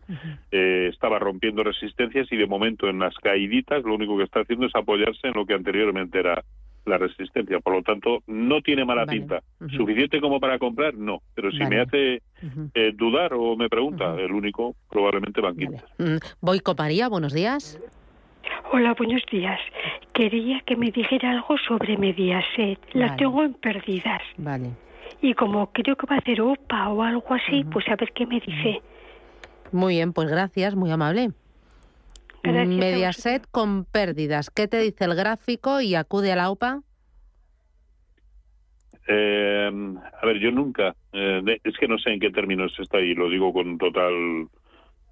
eh, 0.52 0.88
estaba 0.92 1.18
rompiendo 1.18 1.64
resistencias 1.64 2.30
y 2.30 2.36
de 2.36 2.46
momento 2.46 2.88
en 2.88 3.00
las 3.00 3.14
caíditas 3.16 3.82
lo 3.82 3.94
único 3.94 4.16
que 4.16 4.24
está 4.24 4.40
haciendo 4.40 4.66
es 4.66 4.74
apoyarse 4.74 5.26
en 5.26 5.34
lo 5.34 5.44
que 5.44 5.54
anteriormente 5.54 6.20
era 6.20 6.44
la 6.84 6.98
resistencia. 6.98 7.58
Por 7.58 7.74
lo 7.74 7.82
tanto, 7.82 8.22
no 8.28 8.60
tiene 8.62 8.84
mala 8.84 9.06
pinta. 9.06 9.42
¿Suficiente 9.76 10.20
como 10.20 10.38
para 10.38 10.56
comprar? 10.60 10.94
No. 10.94 11.20
Pero 11.34 11.50
si 11.50 11.64
me 11.64 11.80
hace 11.80 12.22
dudar 12.94 13.34
o 13.34 13.56
me 13.56 13.68
pregunta, 13.68 14.14
el 14.14 14.30
único 14.30 14.76
probablemente 14.88 15.40
Bank 15.40 15.60
Inter. 15.60 15.82
Mm, 15.98 16.18
voy 16.40 16.60
con 16.60 16.76
María, 16.78 17.08
buenos 17.08 17.32
días. 17.32 17.80
Hola, 18.70 18.94
buenos 18.94 19.22
días. 19.32 19.58
Quería 20.12 20.60
que 20.60 20.76
me 20.76 20.92
dijera 20.92 21.32
algo 21.32 21.58
sobre 21.58 21.96
Mediaset. 21.96 22.78
La 22.92 23.16
tengo 23.16 23.42
en 23.42 23.54
pérdidas. 23.54 24.22
Vale. 24.36 24.70
Y 25.20 25.34
como 25.34 25.72
creo 25.72 25.96
que 25.96 26.06
va 26.06 26.16
a 26.16 26.18
hacer 26.18 26.40
OPA 26.40 26.88
o 26.88 27.02
algo 27.02 27.34
así, 27.34 27.64
pues 27.64 27.86
a 27.88 27.96
ver 27.96 28.12
qué 28.12 28.26
me 28.26 28.40
dice. 28.40 28.82
Muy 29.72 29.94
bien, 29.94 30.12
pues 30.12 30.28
gracias, 30.28 30.74
muy 30.74 30.90
amable. 30.90 31.30
Mediaset 32.44 33.46
con 33.50 33.84
pérdidas. 33.84 34.50
¿Qué 34.50 34.68
te 34.68 34.78
dice 34.78 35.04
el 35.04 35.16
gráfico 35.16 35.80
y 35.80 35.94
acude 35.94 36.32
a 36.32 36.36
la 36.36 36.50
OPA? 36.50 36.80
Eh, 39.08 39.70
a 40.20 40.26
ver, 40.26 40.38
yo 40.38 40.50
nunca, 40.50 40.94
eh, 41.12 41.60
es 41.62 41.76
que 41.78 41.88
no 41.88 41.98
sé 41.98 42.10
en 42.10 42.20
qué 42.20 42.30
términos 42.30 42.72
está 42.78 43.00
y 43.00 43.14
lo 43.14 43.28
digo 43.28 43.52
con 43.52 43.78
total 43.78 44.48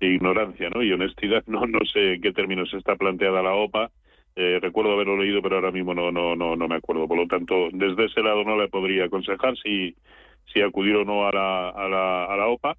ignorancia 0.01 0.69
¿no? 0.71 0.83
y 0.83 0.93
honestidad. 0.93 1.43
No, 1.55 1.67
no 1.67 1.81
sé 1.93 2.15
en 2.15 2.23
qué 2.23 2.33
términos 2.33 2.73
está 2.75 2.97
planteada 2.97 3.43
la 3.43 3.55
OPA. 3.55 3.91
Eh, 4.37 4.59
recuerdo 4.61 4.93
haberlo 4.93 5.17
leído, 5.17 5.43
pero 5.43 5.57
ahora 5.57 5.71
mismo 5.71 5.95
no, 5.95 6.11
no, 6.11 6.35
no, 6.35 6.57
no 6.57 6.69
me 6.69 6.77
acuerdo. 6.77 7.07
Por 7.07 7.19
lo 7.19 7.27
tanto, 7.27 7.69
desde 7.73 8.07
ese 8.07 8.21
lado 8.23 8.45
no 8.45 8.57
le 8.57 8.69
podría 8.69 9.05
aconsejar 9.05 9.57
si, 9.59 9.95
si 10.53 10.61
acudir 10.61 10.97
o 10.97 11.05
no 11.05 11.27
a 11.27 11.33
la, 11.33 11.69
a 11.71 11.89
la, 11.89 12.25
a 12.25 12.37
la 12.37 12.47
OPA. 12.49 12.77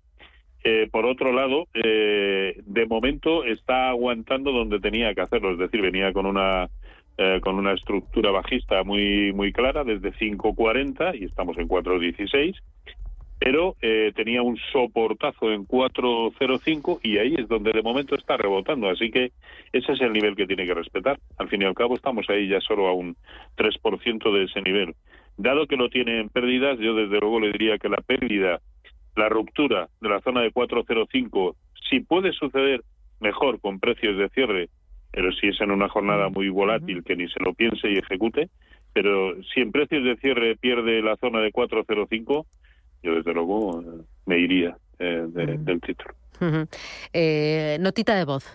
Eh, 0.63 0.89
por 0.91 1.05
otro 1.05 1.31
lado, 1.31 1.67
eh, 1.75 2.59
de 2.65 2.85
momento 2.87 3.43
está 3.43 3.89
aguantando 3.89 4.51
donde 4.51 4.79
tenía 4.79 5.13
que 5.13 5.21
hacerlo, 5.21 5.51
es 5.51 5.59
decir, 5.59 5.79
venía 5.79 6.11
con 6.11 6.25
una 6.25 6.69
eh, 7.17 7.39
con 7.41 7.55
una 7.55 7.73
estructura 7.73 8.31
bajista 8.31 8.83
muy 8.83 9.31
muy 9.31 9.53
clara 9.53 9.83
desde 9.83 10.11
5.40 10.11 11.19
y 11.19 11.25
estamos 11.25 11.57
en 11.59 11.67
4.16 11.67 12.55
pero 13.45 13.75
eh, 13.79 14.11
tenía 14.15 14.41
un 14.41 14.57
soportazo 14.73 15.51
en 15.51 15.67
4.05 15.67 16.99
y 17.03 17.19
ahí 17.19 17.35
es 17.37 17.47
donde 17.47 17.73
de 17.73 17.83
momento 17.83 18.15
está 18.15 18.37
rebotando. 18.37 18.89
Así 18.89 19.11
que 19.11 19.33
ese 19.71 19.91
es 19.91 20.01
el 20.01 20.13
nivel 20.13 20.35
que 20.35 20.47
tiene 20.47 20.65
que 20.65 20.73
respetar. 20.73 21.19
Al 21.37 21.47
fin 21.47 21.61
y 21.61 21.65
al 21.65 21.75
cabo 21.75 21.93
estamos 21.93 22.27
ahí 22.27 22.47
ya 22.47 22.59
solo 22.59 22.87
a 22.87 22.93
un 22.93 23.15
3% 23.55 24.33
de 24.33 24.45
ese 24.45 24.63
nivel. 24.63 24.95
Dado 25.37 25.67
que 25.67 25.75
lo 25.75 25.89
tiene 25.89 26.21
en 26.21 26.29
pérdidas, 26.29 26.79
yo 26.79 26.95
desde 26.95 27.19
luego 27.19 27.39
le 27.39 27.51
diría 27.51 27.77
que 27.77 27.87
la 27.87 27.97
pérdida, 27.97 28.61
la 29.15 29.29
ruptura 29.29 29.89
de 30.01 30.09
la 30.09 30.21
zona 30.21 30.41
de 30.41 30.51
4.05, 30.51 31.55
si 31.87 31.99
puede 31.99 32.33
suceder 32.33 32.81
mejor 33.19 33.61
con 33.61 33.79
precios 33.79 34.17
de 34.17 34.29
cierre, 34.29 34.69
pero 35.11 35.31
si 35.33 35.49
es 35.49 35.61
en 35.61 35.69
una 35.69 35.87
jornada 35.87 36.29
muy 36.29 36.49
volátil 36.49 37.03
que 37.03 37.15
ni 37.15 37.27
se 37.27 37.43
lo 37.43 37.53
piense 37.53 37.91
y 37.91 37.99
ejecute, 37.99 38.49
pero 38.91 39.35
si 39.53 39.59
en 39.59 39.71
precios 39.71 40.03
de 40.03 40.15
cierre 40.15 40.55
pierde 40.55 41.03
la 41.03 41.15
zona 41.17 41.41
de 41.41 41.51
4.05, 41.51 42.43
yo 43.05 43.15
desde 43.15 43.33
luego 43.33 43.83
me 44.25 44.39
iría 44.39 44.75
eh, 44.97 45.25
del 45.29 45.81
título. 45.81 46.15
Eh, 47.13 47.77
notita 47.79 48.15
de 48.15 48.25
voz. 48.25 48.45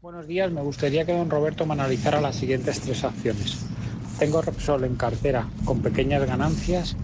Buenos 0.00 0.28
días, 0.28 0.52
me 0.52 0.62
gustaría 0.62 1.04
que 1.04 1.12
don 1.12 1.28
Roberto 1.28 1.66
me 1.66 1.74
analizara 1.74 2.20
las 2.20 2.36
siguientes 2.36 2.80
tres 2.80 3.02
acciones. 3.04 3.66
Tengo 4.18 4.40
Repsol 4.40 4.84
en 4.84 4.96
cartera 4.96 5.46
con 5.64 5.82
pequeñas 5.82 6.24
ganancias 6.26 6.96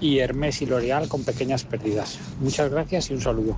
y 0.00 0.18
Hermes 0.18 0.62
y 0.62 0.66
L'Oreal 0.66 1.08
con 1.08 1.24
pequeñas 1.24 1.64
pérdidas. 1.64 2.18
Muchas 2.40 2.70
gracias 2.70 3.10
y 3.10 3.14
un 3.14 3.20
saludo. 3.20 3.56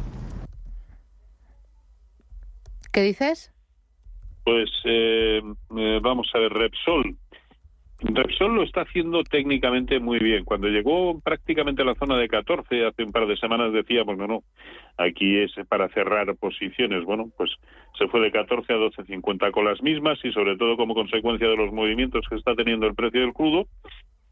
¿Qué 2.90 3.02
dices? 3.02 3.52
Pues 4.44 4.70
eh, 4.84 5.40
vamos 6.02 6.30
a 6.34 6.38
ver, 6.38 6.52
Repsol 6.52 7.16
Repsol 8.06 8.54
lo 8.54 8.62
está 8.62 8.82
haciendo 8.82 9.22
técnicamente 9.24 9.98
muy 9.98 10.18
bien. 10.18 10.44
Cuando 10.44 10.68
llegó 10.68 11.18
prácticamente 11.20 11.82
a 11.82 11.86
la 11.86 11.94
zona 11.94 12.18
de 12.18 12.28
14, 12.28 12.86
hace 12.86 13.02
un 13.02 13.12
par 13.12 13.26
de 13.26 13.36
semanas 13.36 13.72
decíamos, 13.72 14.18
no, 14.18 14.26
no, 14.26 14.42
aquí 14.98 15.38
es 15.38 15.52
para 15.68 15.88
cerrar 15.88 16.34
posiciones. 16.36 17.04
Bueno, 17.04 17.30
pues 17.36 17.50
se 17.98 18.06
fue 18.08 18.20
de 18.20 18.30
14 18.30 18.72
a 18.72 18.76
12.50 18.76 19.50
con 19.52 19.64
las 19.64 19.82
mismas 19.82 20.18
y 20.22 20.32
sobre 20.32 20.56
todo 20.56 20.76
como 20.76 20.94
consecuencia 20.94 21.48
de 21.48 21.56
los 21.56 21.72
movimientos 21.72 22.26
que 22.28 22.36
está 22.36 22.54
teniendo 22.54 22.86
el 22.86 22.94
precio 22.94 23.20
del 23.20 23.32
crudo, 23.32 23.66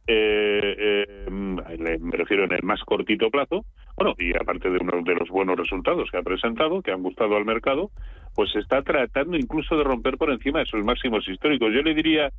eh, 0.07 1.25
eh, 1.27 1.31
me 1.31 2.17
refiero 2.17 2.45
en 2.45 2.53
el 2.53 2.63
más 2.65 2.81
cortito 2.83 3.31
plazo, 3.31 3.65
bueno, 3.97 4.15
y 4.19 4.37
aparte 4.37 4.69
de 4.69 4.79
uno 4.79 5.01
de 5.03 5.15
los 5.15 5.29
buenos 5.29 5.57
resultados 5.57 6.11
que 6.11 6.19
ha 6.19 6.23
presentado, 6.23 6.83
que 6.83 6.91
han 6.91 7.03
gustado 7.03 7.37
al 7.37 7.45
mercado, 7.45 7.91
pues 8.35 8.55
está 8.57 8.83
tratando 8.83 9.37
incluso 9.37 9.77
de 9.77 9.85
romper 9.85 10.19
por 10.19 10.31
encima 10.31 10.59
de 10.59 10.67
sus 10.67 10.85
máximos 10.85 11.27
históricos. 11.29 11.73
Yo 11.73 11.83
le 11.83 11.95
diría 11.95 12.31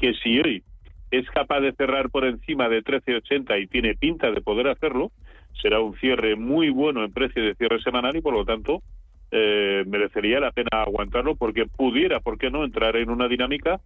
que 0.00 0.14
si 0.14 0.40
hoy 0.40 0.64
es 1.12 1.28
capaz 1.30 1.60
de 1.60 1.72
cerrar 1.72 2.08
por 2.10 2.24
encima 2.24 2.68
de 2.70 2.82
13.80 2.82 3.62
y 3.62 3.66
tiene 3.66 3.94
pinta 3.94 4.30
de 4.30 4.40
poder 4.40 4.66
hacerlo, 4.68 5.12
será 5.60 5.78
un 5.78 5.94
cierre 5.98 6.36
muy 6.36 6.70
bueno 6.70 7.04
en 7.04 7.12
precio 7.12 7.44
de 7.44 7.54
cierre 7.54 7.80
semanal 7.82 8.16
y 8.16 8.22
por 8.22 8.32
lo 8.32 8.46
tanto 8.46 8.82
eh, 9.30 9.84
merecería 9.86 10.40
la 10.40 10.52
pena 10.52 10.70
aguantarlo 10.72 11.36
porque 11.36 11.66
pudiera, 11.66 12.20
¿por 12.20 12.38
qué 12.38 12.50
no?, 12.50 12.64
entrar 12.64 12.96
en 12.96 13.10
una 13.10 13.28
dinámica 13.28 13.78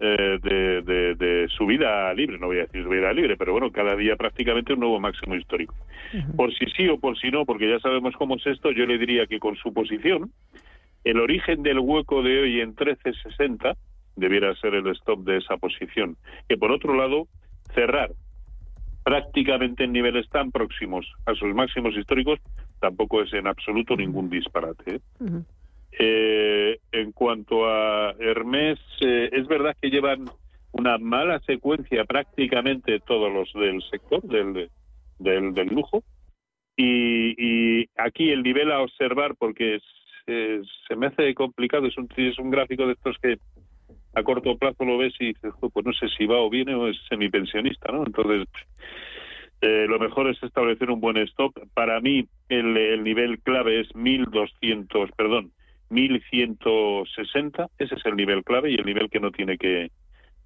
eh, 0.00 0.38
de, 0.42 1.48
subida 1.56 2.12
libre, 2.14 2.36
no 2.38 2.48
voy 2.48 2.58
a 2.58 2.62
decir 2.62 2.82
subida 2.82 3.12
libre, 3.12 3.36
pero 3.36 3.52
bueno, 3.52 3.70
cada 3.70 3.94
día 3.94 4.16
prácticamente 4.16 4.72
un 4.72 4.80
nuevo 4.80 4.98
máximo 4.98 5.36
histórico. 5.36 5.76
Por 6.36 6.52
si 6.52 6.66
sí 6.76 6.88
o 6.88 6.98
por 6.98 7.16
si 7.16 7.30
no, 7.30 7.44
porque 7.44 7.70
ya 7.70 7.78
sabemos 7.78 8.14
cómo 8.16 8.34
es 8.36 8.46
esto, 8.46 8.72
yo 8.72 8.86
le 8.86 8.98
diría 8.98 9.26
que 9.28 9.38
con 9.38 9.54
su 9.54 9.72
posición, 9.72 10.32
el 11.04 11.20
origen 11.20 11.62
del 11.62 11.78
hueco 11.78 12.22
de 12.22 12.42
hoy 12.42 12.60
en 12.60 12.74
13.60, 12.74 13.76
debiera 14.16 14.54
ser 14.56 14.74
el 14.74 14.86
stop 14.88 15.24
de 15.24 15.38
esa 15.38 15.56
posición. 15.56 16.16
Que 16.48 16.56
por 16.56 16.72
otro 16.72 16.94
lado, 16.94 17.28
cerrar 17.74 18.12
prácticamente 19.04 19.84
en 19.84 19.92
niveles 19.92 20.28
tan 20.28 20.52
próximos 20.52 21.06
a 21.26 21.34
sus 21.34 21.54
máximos 21.54 21.96
históricos 21.96 22.38
tampoco 22.80 23.22
es 23.22 23.32
en 23.32 23.46
absoluto 23.46 23.96
ningún 23.96 24.28
disparate. 24.28 24.96
¿eh? 24.96 25.00
Eh, 25.98 26.78
en 26.90 27.12
cuanto 27.12 27.66
a 27.66 28.12
Hermes, 28.18 28.78
eh, 29.00 29.30
es 29.32 29.46
verdad 29.46 29.76
que 29.80 29.90
llevan 29.90 30.24
una 30.72 30.98
mala 30.98 31.38
secuencia 31.40 32.04
prácticamente 32.04 32.98
todos 33.00 33.32
los 33.32 33.52
del 33.52 33.82
sector 33.90 34.22
del, 34.22 34.68
del, 35.18 35.68
lujo. 35.68 36.02
Y, 36.76 37.82
aquí 37.96 38.30
el 38.30 38.42
nivel 38.42 38.72
a 38.72 38.80
observar, 38.80 39.36
porque 39.38 39.78
se 40.26 40.96
me 40.96 41.06
hace 41.06 41.34
complicado, 41.34 41.86
es 41.86 41.96
un, 41.98 42.08
es 42.16 42.38
un 42.38 42.50
gráfico 42.50 42.86
de 42.86 42.94
estos 42.94 43.16
que 43.18 43.38
a 44.14 44.22
corto 44.22 44.56
plazo 44.56 44.84
lo 44.84 44.98
ves 44.98 45.14
y 45.20 45.26
dices, 45.28 45.52
pues 45.60 45.86
no 45.86 45.92
sé 45.92 46.08
si 46.16 46.26
va 46.26 46.38
o 46.38 46.50
viene 46.50 46.74
o 46.74 46.88
es 46.88 46.96
semipensionista, 47.08 47.90
¿no? 47.92 48.04
Entonces, 48.04 48.46
eh, 49.62 49.86
lo 49.88 49.98
mejor 49.98 50.28
es 50.28 50.42
establecer 50.42 50.90
un 50.90 51.00
buen 51.00 51.16
stop. 51.18 51.54
Para 51.72 52.00
mí, 52.00 52.26
el, 52.48 52.76
el 52.76 53.04
nivel 53.04 53.40
clave 53.40 53.80
es 53.80 53.94
1200, 53.94 55.10
perdón, 55.12 55.52
1160. 55.90 57.68
Ese 57.78 57.94
es 57.94 58.06
el 58.06 58.16
nivel 58.16 58.42
clave 58.42 58.70
y 58.70 58.74
el 58.74 58.84
nivel 58.84 59.08
que 59.08 59.20
no 59.20 59.30
tiene 59.30 59.56
que, 59.56 59.90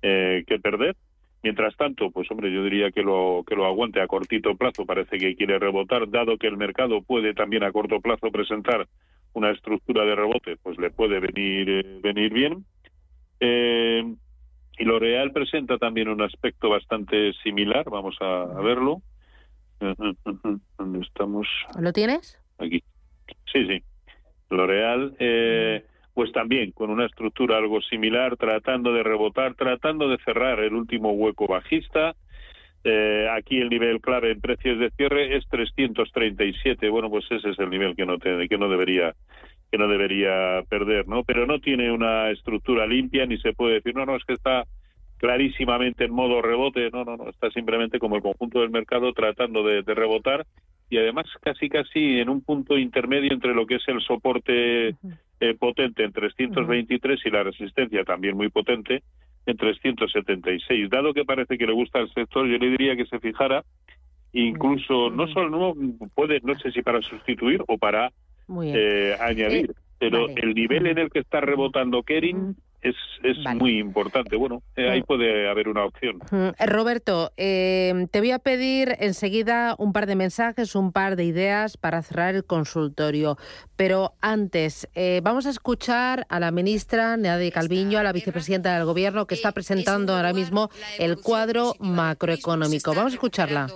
eh, 0.02 0.44
que 0.46 0.58
perder. 0.58 0.96
Mientras 1.42 1.76
tanto, 1.76 2.10
pues 2.10 2.30
hombre, 2.30 2.52
yo 2.52 2.64
diría 2.64 2.90
que 2.90 3.02
lo 3.02 3.44
que 3.46 3.54
lo 3.54 3.66
aguante 3.66 4.00
a 4.00 4.06
cortito 4.06 4.56
plazo. 4.56 4.84
Parece 4.84 5.16
que 5.16 5.36
quiere 5.36 5.58
rebotar, 5.58 6.10
dado 6.10 6.36
que 6.36 6.48
el 6.48 6.56
mercado 6.56 7.02
puede 7.02 7.34
también 7.34 7.62
a 7.62 7.72
corto 7.72 8.00
plazo 8.00 8.30
presentar 8.30 8.86
una 9.32 9.50
estructura 9.50 10.04
de 10.04 10.14
rebote, 10.14 10.56
pues 10.56 10.78
le 10.78 10.90
puede 10.90 11.20
venir 11.20 11.68
eh, 11.70 12.00
venir 12.02 12.32
bien. 12.32 12.64
Eh, 13.40 14.02
y 14.78 14.84
L'Oreal 14.84 15.32
presenta 15.32 15.78
también 15.78 16.08
un 16.08 16.20
aspecto 16.22 16.68
bastante 16.68 17.32
similar, 17.42 17.88
vamos 17.88 18.16
a, 18.20 18.44
verlo. 18.60 19.02
¿Dónde 19.80 21.00
estamos? 21.00 21.46
¿Lo 21.78 21.92
tienes? 21.92 22.38
Aquí. 22.58 22.82
Sí, 23.52 23.66
sí. 23.66 23.82
L'Oreal, 24.50 25.16
eh, 25.18 25.84
pues 26.14 26.30
también 26.32 26.72
con 26.72 26.90
una 26.90 27.06
estructura 27.06 27.56
algo 27.56 27.80
similar, 27.80 28.36
tratando 28.36 28.92
de 28.92 29.02
rebotar, 29.02 29.54
tratando 29.54 30.08
de 30.08 30.18
cerrar 30.18 30.60
el 30.60 30.74
último 30.74 31.12
hueco 31.12 31.46
bajista. 31.46 32.14
Eh, 32.84 33.26
aquí 33.32 33.58
el 33.58 33.68
nivel 33.68 34.00
clave 34.00 34.30
en 34.30 34.40
precios 34.40 34.78
de 34.78 34.90
cierre 34.90 35.36
es 35.36 35.46
337. 35.48 36.88
Bueno, 36.88 37.10
pues 37.10 37.24
ese 37.30 37.50
es 37.50 37.58
el 37.58 37.70
nivel 37.70 37.96
que 37.96 38.06
no, 38.06 38.18
que 38.18 38.58
no 38.58 38.68
debería 38.68 39.14
que 39.76 39.82
no 39.82 39.88
debería 39.88 40.62
perder, 40.68 41.06
¿no? 41.06 41.22
Pero 41.22 41.46
no 41.46 41.60
tiene 41.60 41.92
una 41.92 42.30
estructura 42.30 42.86
limpia 42.86 43.26
ni 43.26 43.36
se 43.38 43.52
puede 43.52 43.74
decir, 43.74 43.94
no, 43.94 44.06
no, 44.06 44.16
es 44.16 44.24
que 44.24 44.32
está 44.32 44.64
clarísimamente 45.18 46.04
en 46.04 46.12
modo 46.12 46.40
rebote, 46.40 46.90
no, 46.90 47.04
no, 47.04 47.16
no, 47.16 47.28
está 47.28 47.50
simplemente 47.50 47.98
como 47.98 48.16
el 48.16 48.22
conjunto 48.22 48.60
del 48.60 48.70
mercado 48.70 49.12
tratando 49.12 49.62
de, 49.62 49.82
rebotar 49.82 50.46
y 50.88 50.98
además 50.98 51.26
casi 51.42 51.68
casi 51.68 52.20
en 52.20 52.28
un 52.28 52.42
punto 52.42 52.78
intermedio 52.78 53.32
entre 53.32 53.54
lo 53.54 53.66
que 53.66 53.76
es 53.76 53.88
el 53.88 54.00
soporte 54.00 54.94
eh, 55.40 55.54
potente 55.58 56.04
en 56.04 56.12
323 56.12 57.20
y 57.24 57.30
la 57.30 57.42
resistencia 57.42 58.04
también 58.04 58.36
muy 58.36 58.48
potente 58.48 59.02
en 59.46 59.56
376. 59.56 60.88
Dado 60.88 61.12
que 61.12 61.24
parece 61.24 61.58
que 61.58 61.66
le 61.66 61.72
gusta 61.72 61.98
el 61.98 62.12
sector, 62.12 62.46
yo 62.46 62.56
le 62.58 62.70
diría 62.70 62.96
que 62.96 63.06
se 63.06 63.20
fijara 63.20 63.62
incluso 64.32 65.08
no 65.10 65.28
solo 65.28 65.48
no 65.48 65.74
puede 66.14 66.40
no 66.42 66.58
sé 66.58 66.70
si 66.70 66.82
para 66.82 67.00
sustituir 67.00 67.62
o 67.68 67.78
para 67.78 68.12
eh, 68.62 69.16
añadir. 69.20 69.70
Eh, 69.70 69.74
pero 69.98 70.28
el 70.28 70.54
nivel 70.54 70.86
en 70.86 70.98
el 70.98 71.10
que 71.10 71.20
está 71.20 71.40
rebotando 71.40 72.02
Kering 72.02 72.56
es, 72.88 72.96
es 73.22 73.36
muy 73.56 73.78
importante. 73.78 74.36
Bueno, 74.36 74.62
eh, 74.76 74.88
ahí 74.90 75.02
puede 75.02 75.48
haber 75.48 75.68
una 75.68 75.84
opción. 75.84 76.20
Roberto, 76.58 77.32
te 77.36 78.18
voy 78.18 78.30
a 78.30 78.38
pedir 78.38 78.96
enseguida 79.00 79.74
un 79.78 79.92
par 79.92 80.06
de 80.06 80.16
mensajes, 80.16 80.74
un 80.74 80.92
par 80.92 81.16
de 81.16 81.24
ideas 81.24 81.76
para 81.76 82.02
cerrar 82.02 82.34
el 82.34 82.44
consultorio. 82.44 83.36
Pero 83.76 84.14
antes, 84.20 84.88
vamos 85.22 85.46
a 85.46 85.50
escuchar 85.50 86.26
a 86.28 86.40
la 86.40 86.50
ministra 86.50 87.16
Nadia 87.16 87.50
Calviño, 87.50 87.98
a 87.98 88.02
la 88.02 88.12
vicepresidenta 88.12 88.74
del 88.74 88.84
Gobierno, 88.84 89.26
que 89.26 89.34
está 89.34 89.52
presentando 89.52 90.14
ahora 90.14 90.32
mismo 90.32 90.70
el 90.98 91.18
cuadro 91.18 91.74
macroeconómico. 91.78 92.94
Vamos 92.94 93.12
a 93.12 93.16
escucharla. 93.16 93.66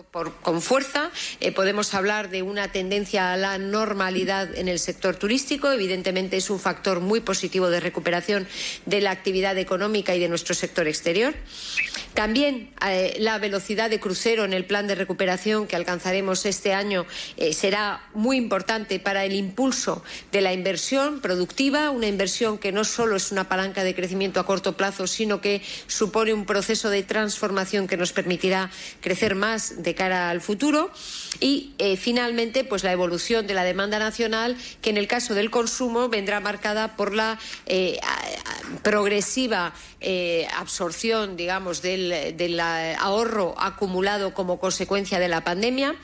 con 0.42 0.60
fuerza, 0.60 1.10
podemos 1.54 1.94
hablar 1.94 2.30
de 2.30 2.42
una 2.42 2.68
tendencia 2.68 3.32
a 3.32 3.36
la 3.36 3.58
normalidad 3.58 4.54
en 4.54 4.68
el 4.68 4.78
sector 4.78 5.16
turístico. 5.16 5.70
Evidentemente 5.70 6.36
es 6.36 6.50
un 6.50 6.58
factor 6.58 7.00
muy 7.00 7.20
positivo 7.20 7.70
de 7.70 7.80
recuperación 7.80 8.46
de 8.86 8.99
la 9.00 9.10
actividad 9.10 9.56
económica 9.58 10.14
y 10.14 10.20
de 10.20 10.28
nuestro 10.28 10.54
sector 10.54 10.88
exterior. 10.88 11.34
También 12.14 12.70
eh, 12.86 13.16
la 13.18 13.38
velocidad 13.38 13.88
de 13.88 14.00
crucero 14.00 14.44
en 14.44 14.52
el 14.52 14.64
plan 14.64 14.86
de 14.86 14.94
recuperación 14.94 15.66
que 15.66 15.76
alcanzaremos 15.76 16.44
este 16.44 16.72
año 16.72 17.06
eh, 17.36 17.52
será 17.52 18.08
muy 18.14 18.36
importante 18.36 18.98
para 18.98 19.24
el 19.24 19.34
impulso 19.34 20.02
de 20.32 20.40
la 20.40 20.52
inversión 20.52 21.20
productiva, 21.20 21.90
una 21.90 22.08
inversión 22.08 22.58
que 22.58 22.72
no 22.72 22.84
solo 22.84 23.16
es 23.16 23.30
una 23.30 23.48
palanca 23.48 23.84
de 23.84 23.94
crecimiento 23.94 24.40
a 24.40 24.46
corto 24.46 24.76
plazo, 24.76 25.06
sino 25.06 25.40
que 25.40 25.62
supone 25.86 26.34
un 26.34 26.46
proceso 26.46 26.90
de 26.90 27.02
transformación 27.02 27.86
que 27.86 27.96
nos 27.96 28.12
permitirá 28.12 28.70
crecer 29.00 29.34
más 29.34 29.82
de 29.82 29.94
cara 29.94 30.30
al 30.30 30.40
futuro. 30.40 30.90
Y 31.40 31.72
eh, 31.79 31.96
finalmente, 31.96 32.64
pues 32.64 32.85
la 32.85 32.92
evolución 32.92 33.46
de 33.46 33.55
la 33.55 33.64
demanda 33.64 33.98
nacional, 33.98 34.57
que 34.83 34.90
en 34.90 34.98
el 34.98 35.09
caso 35.09 35.35
del 35.35 35.50
consumo 35.50 36.09
vendrá 36.09 36.40
marcada 36.40 36.96
por 36.96 37.14
la 37.14 37.38
progresiva 38.83 39.72
absorción, 40.57 41.37
digamos, 41.37 41.83
del 41.83 42.37
del, 42.37 42.61
ahorro 42.61 43.55
acumulado 43.59 44.35
como 44.35 44.61
consecuencia 44.61 45.18
de 45.18 45.29
la 45.29 45.42
pandemia 45.44 45.96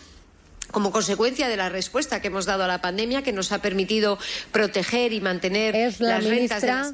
como 0.70 0.92
consecuencia 0.92 1.49
de 1.49 1.57
la 1.57 1.68
respuesta 1.68 2.20
que 2.20 2.29
hemos 2.29 2.44
dado 2.44 2.64
a 2.64 2.66
la 2.66 2.81
pandemia, 2.81 3.22
que 3.22 3.33
nos 3.33 3.53
ha 3.53 3.62
permitido 3.62 4.18
proteger 4.53 5.12
y 5.12 5.20
mantener 5.20 5.94
las 6.01 6.25
rentas 6.25 6.61
de 6.61 6.66
las 6.66 6.92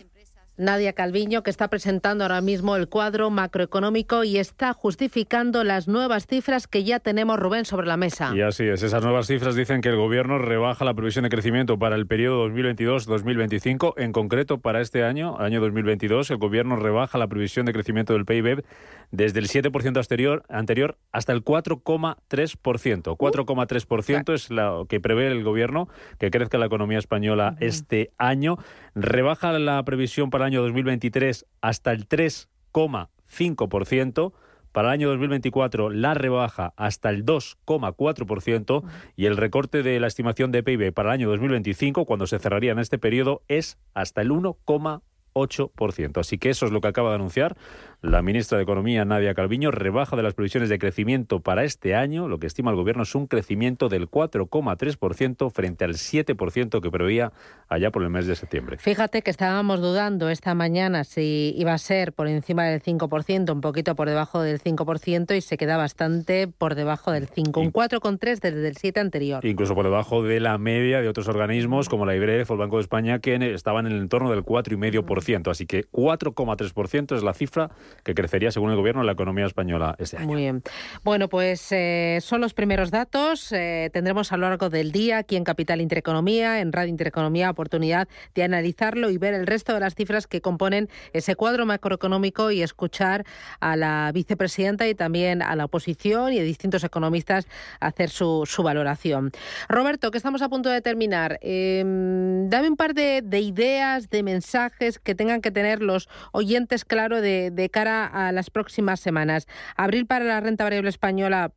Nadia 0.57 0.93
Calviño, 0.93 1.43
que 1.43 1.51
está 1.51 1.69
presentando 1.69 2.25
ahora 2.25 2.41
mismo 2.41 2.77
el 2.77 2.89
cuadro 2.89 3.31
macroeconómico 3.31 4.23
y 4.25 4.39
está 4.39 4.73
justificando 4.73 5.65
las 5.65 5.89
nuevas 5.89 6.27
cifras 6.27 6.67
que 6.67 6.85
ya 6.85 7.01
tenemos, 7.01 7.39
Rubén, 7.39 7.65
sobre 7.65 7.87
la 7.87 7.97
mesa. 7.97 8.33
Y 8.35 8.43
así 8.43 8.65
es, 8.65 8.83
esas 8.83 9.03
nuevas 9.03 9.27
cifras 9.27 9.55
dicen 9.55 9.81
que 9.81 9.89
el 9.89 9.97
Gobierno 9.97 10.39
rebaja 10.39 10.85
la 10.85 10.95
previsión 10.95 11.23
de 11.23 11.31
crecimiento 11.31 11.79
para 11.79 11.97
el 11.97 12.07
periodo 12.07 12.49
2022-2025. 12.49 13.95
En 13.97 14.13
concreto, 14.13 14.59
para 14.59 14.81
este 14.81 15.05
año, 15.05 15.39
año 15.39 15.61
2022, 15.61 16.31
el 16.31 16.37
Gobierno 16.37 16.77
rebaja 16.77 17.19
la 17.19 17.29
previsión 17.29 17.67
de 17.67 17.73
crecimiento 17.73 18.13
del 18.13 18.27
PIB 18.27 18.65
desde 19.11 19.41
el 19.41 19.49
7% 19.49 19.97
anterior, 19.99 20.43
anterior 20.49 20.97
hasta 21.13 21.33
el 21.33 21.45
4,3%. 21.45 23.17
4,3% 23.17 24.35
es 24.35 24.51
lo 24.51 24.87
que 24.87 25.01
prevé 25.01 25.29
el 25.29 25.45
Gobierno 25.45 25.89
que 26.19 26.31
crezca 26.31 26.59
la 26.59 26.67
economía 26.67 26.99
española 26.99 27.57
este 27.61 28.11
año. 28.19 28.59
Rebaja 28.95 29.59
la 29.59 29.83
previsión 29.85 30.31
para 30.31 30.45
el 30.45 30.53
año 30.53 30.63
2023 30.63 31.45
hasta 31.61 31.93
el 31.93 32.09
3,5%. 32.09 34.33
Para 34.73 34.89
el 34.89 34.93
año 34.93 35.11
2024 35.11 35.91
la 35.91 36.15
rebaja 36.15 36.73
hasta 36.77 37.11
el 37.11 37.27
2,4% 37.27 38.83
y 39.17 39.27
el 39.27 39.37
recorte 39.37 39.83
de 39.83 40.01
la 40.01 40.07
estimación 40.07 40.51
de 40.51 40.63
PIB 40.63 40.95
para 40.95 41.11
el 41.11 41.15
año 41.15 41.29
2025, 41.29 42.07
cuando 42.07 42.27
se 42.27 42.39
cerraría 42.39 42.73
en 42.73 42.79
este 42.79 42.99
periodo, 42.99 43.43
es 43.49 43.79
hasta 43.93 44.23
el 44.23 44.31
1,1%. 44.31 45.03
8%. 45.35 46.21
Así 46.21 46.39
que 46.39 46.51
eso 46.51 46.67
es 46.67 46.73
lo 46.73 46.81
que 46.81 46.89
acaba 46.89 47.11
de 47.11 47.17
anunciar 47.17 47.57
la 48.03 48.21
ministra 48.21 48.59
de 48.59 48.65
Economía, 48.65 49.05
Nadia 49.05 49.33
Calviño. 49.33 49.71
Rebaja 49.71 50.17
de 50.17 50.25
las 50.25 50.35
previsiones 50.35 50.69
de 50.69 50.79
crecimiento 50.79 51.39
para 51.39 51.63
este 51.63 51.95
año. 51.95 52.27
Lo 52.27 52.39
que 52.39 52.49
estima 52.49 52.73
el 52.73 52.77
gobierno 52.77 53.05
es 53.05 53.15
un 53.15 53.29
crecimiento 53.29 53.89
del 53.89 54.11
4,3% 54.11 55.51
frente 55.53 55.85
al 55.85 55.95
7% 55.95 56.81
que 56.83 56.91
preveía 56.91 57.33
allá 57.69 57.93
por 57.93 58.03
el 58.03 58.11
mes 58.11 58.27
de 58.27 58.35
septiembre. 58.35 58.77
Fíjate 58.79 59.23
que 59.23 59.31
estábamos 59.31 59.81
dudando 59.81 60.29
esta 60.31 60.55
mañana 60.55 61.05
si 61.05 61.55
iba 61.57 61.73
a 61.73 61.79
ser 61.79 62.13
por 62.13 62.27
encima 62.27 62.65
del 62.65 62.83
5%, 62.83 63.53
un 63.53 63.61
poquito 63.61 63.95
por 63.95 64.09
debajo 64.09 64.43
del 64.43 64.61
5% 64.61 65.37
y 65.37 65.41
se 65.41 65.57
queda 65.57 65.77
bastante 65.77 66.49
por 66.49 66.75
debajo 66.75 67.13
del 67.13 67.29
5, 67.29 67.61
un 67.61 67.73
4,3 67.73 68.41
desde 68.41 68.69
el 68.69 68.77
7 68.77 68.99
anterior. 68.99 69.47
Incluso 69.47 69.77
por 69.77 69.85
debajo 69.85 70.25
de 70.25 70.41
la 70.41 70.59
media 70.59 71.01
de 71.01 71.09
otros 71.09 71.29
organismos 71.29 71.89
como 71.89 72.05
la 72.05 72.17
IBREF 72.17 72.51
o 72.51 72.55
el 72.55 72.59
Banco 72.59 72.79
de 72.79 72.83
España 72.83 73.21
que 73.21 73.55
estaban 73.55 73.87
en 73.87 73.93
el 73.93 74.01
entorno 74.01 74.31
del 74.31 74.45
4,5%. 74.45 75.51
Así 75.53 75.67
que 75.67 75.85
4,3% 75.91 77.17
es 77.17 77.23
la 77.23 77.33
cifra 77.33 77.71
que 78.03 78.15
crecería, 78.15 78.51
según 78.51 78.71
el 78.71 78.77
Gobierno, 78.77 79.03
la 79.03 79.13
economía 79.13 79.47
española 79.47 79.95
este 79.99 80.17
año. 80.17 80.27
Muy 80.27 80.43
bien. 80.43 80.63
Bueno, 81.05 81.29
pues 81.29 81.69
eh, 81.71 82.19
son 82.21 82.41
los 82.41 82.55
primeros 82.55 82.91
datos. 82.91 83.53
Eh, 83.53 83.91
tendremos 83.93 84.33
a 84.33 84.37
lo 84.37 84.49
largo 84.49 84.71
del 84.71 84.93
día 84.93 85.19
aquí 85.19 85.37
en 85.37 85.45
Capital 85.45 85.81
Intereconomía, 85.81 86.61
en 86.61 86.73
Radio 86.73 86.91
Intereconomía, 86.91 87.51
oportunidad 87.51 88.09
de 88.35 88.43
analizarlo 88.43 89.11
y 89.11 89.19
ver 89.19 89.35
el 89.35 89.47
resto 89.47 89.75
de 89.75 89.81
las 89.81 89.95
cifras 89.95 90.27
que 90.27 90.41
componen 90.41 90.89
ese 91.13 91.37
cuadro 91.37 91.67
macroeconómico 91.67 92.51
y 92.51 92.63
escuchar 92.63 93.25
a 93.61 93.77
la 93.77 94.11
vicepresidenta 94.13 94.89
y 94.89 94.95
también 94.95 95.43
a 95.43 95.57
la 95.57 95.65
oposición 95.65 96.33
y 96.33 96.39
a 96.39 96.43
distintos 96.43 96.85
economistas 96.85 97.47
hacer 97.81 98.11
su, 98.11 98.47
valoración. 98.63 99.33
Roberto, 99.69 100.11
que 100.11 100.19
estamos 100.19 100.41
a 100.43 100.49
punto 100.49 100.69
de 100.69 100.81
terminar, 100.81 101.39
em, 101.43 102.49
dame 102.49 102.69
un 102.69 102.77
par 102.77 102.95
de, 102.95 103.23
de 103.23 103.41
ideas, 103.41 104.09
de 104.09 104.23
mensajes 104.23 104.99
que 104.99 105.15
tengan 105.15 105.41
que 105.41 105.51
tener 105.51 105.83
los 105.83 106.09
oyentes 106.33 106.85
claro 106.85 107.21
de, 107.21 107.51
de 107.51 107.69
cara 107.83 108.07
a 108.07 108.31
las 108.31 108.49
próximas 108.51 109.01
semanas. 109.01 109.49
Abril 109.77 110.07
para 110.07 110.25
la 110.25 110.41
renta 110.41 110.63
variable 110.63 110.89
española 110.89 111.53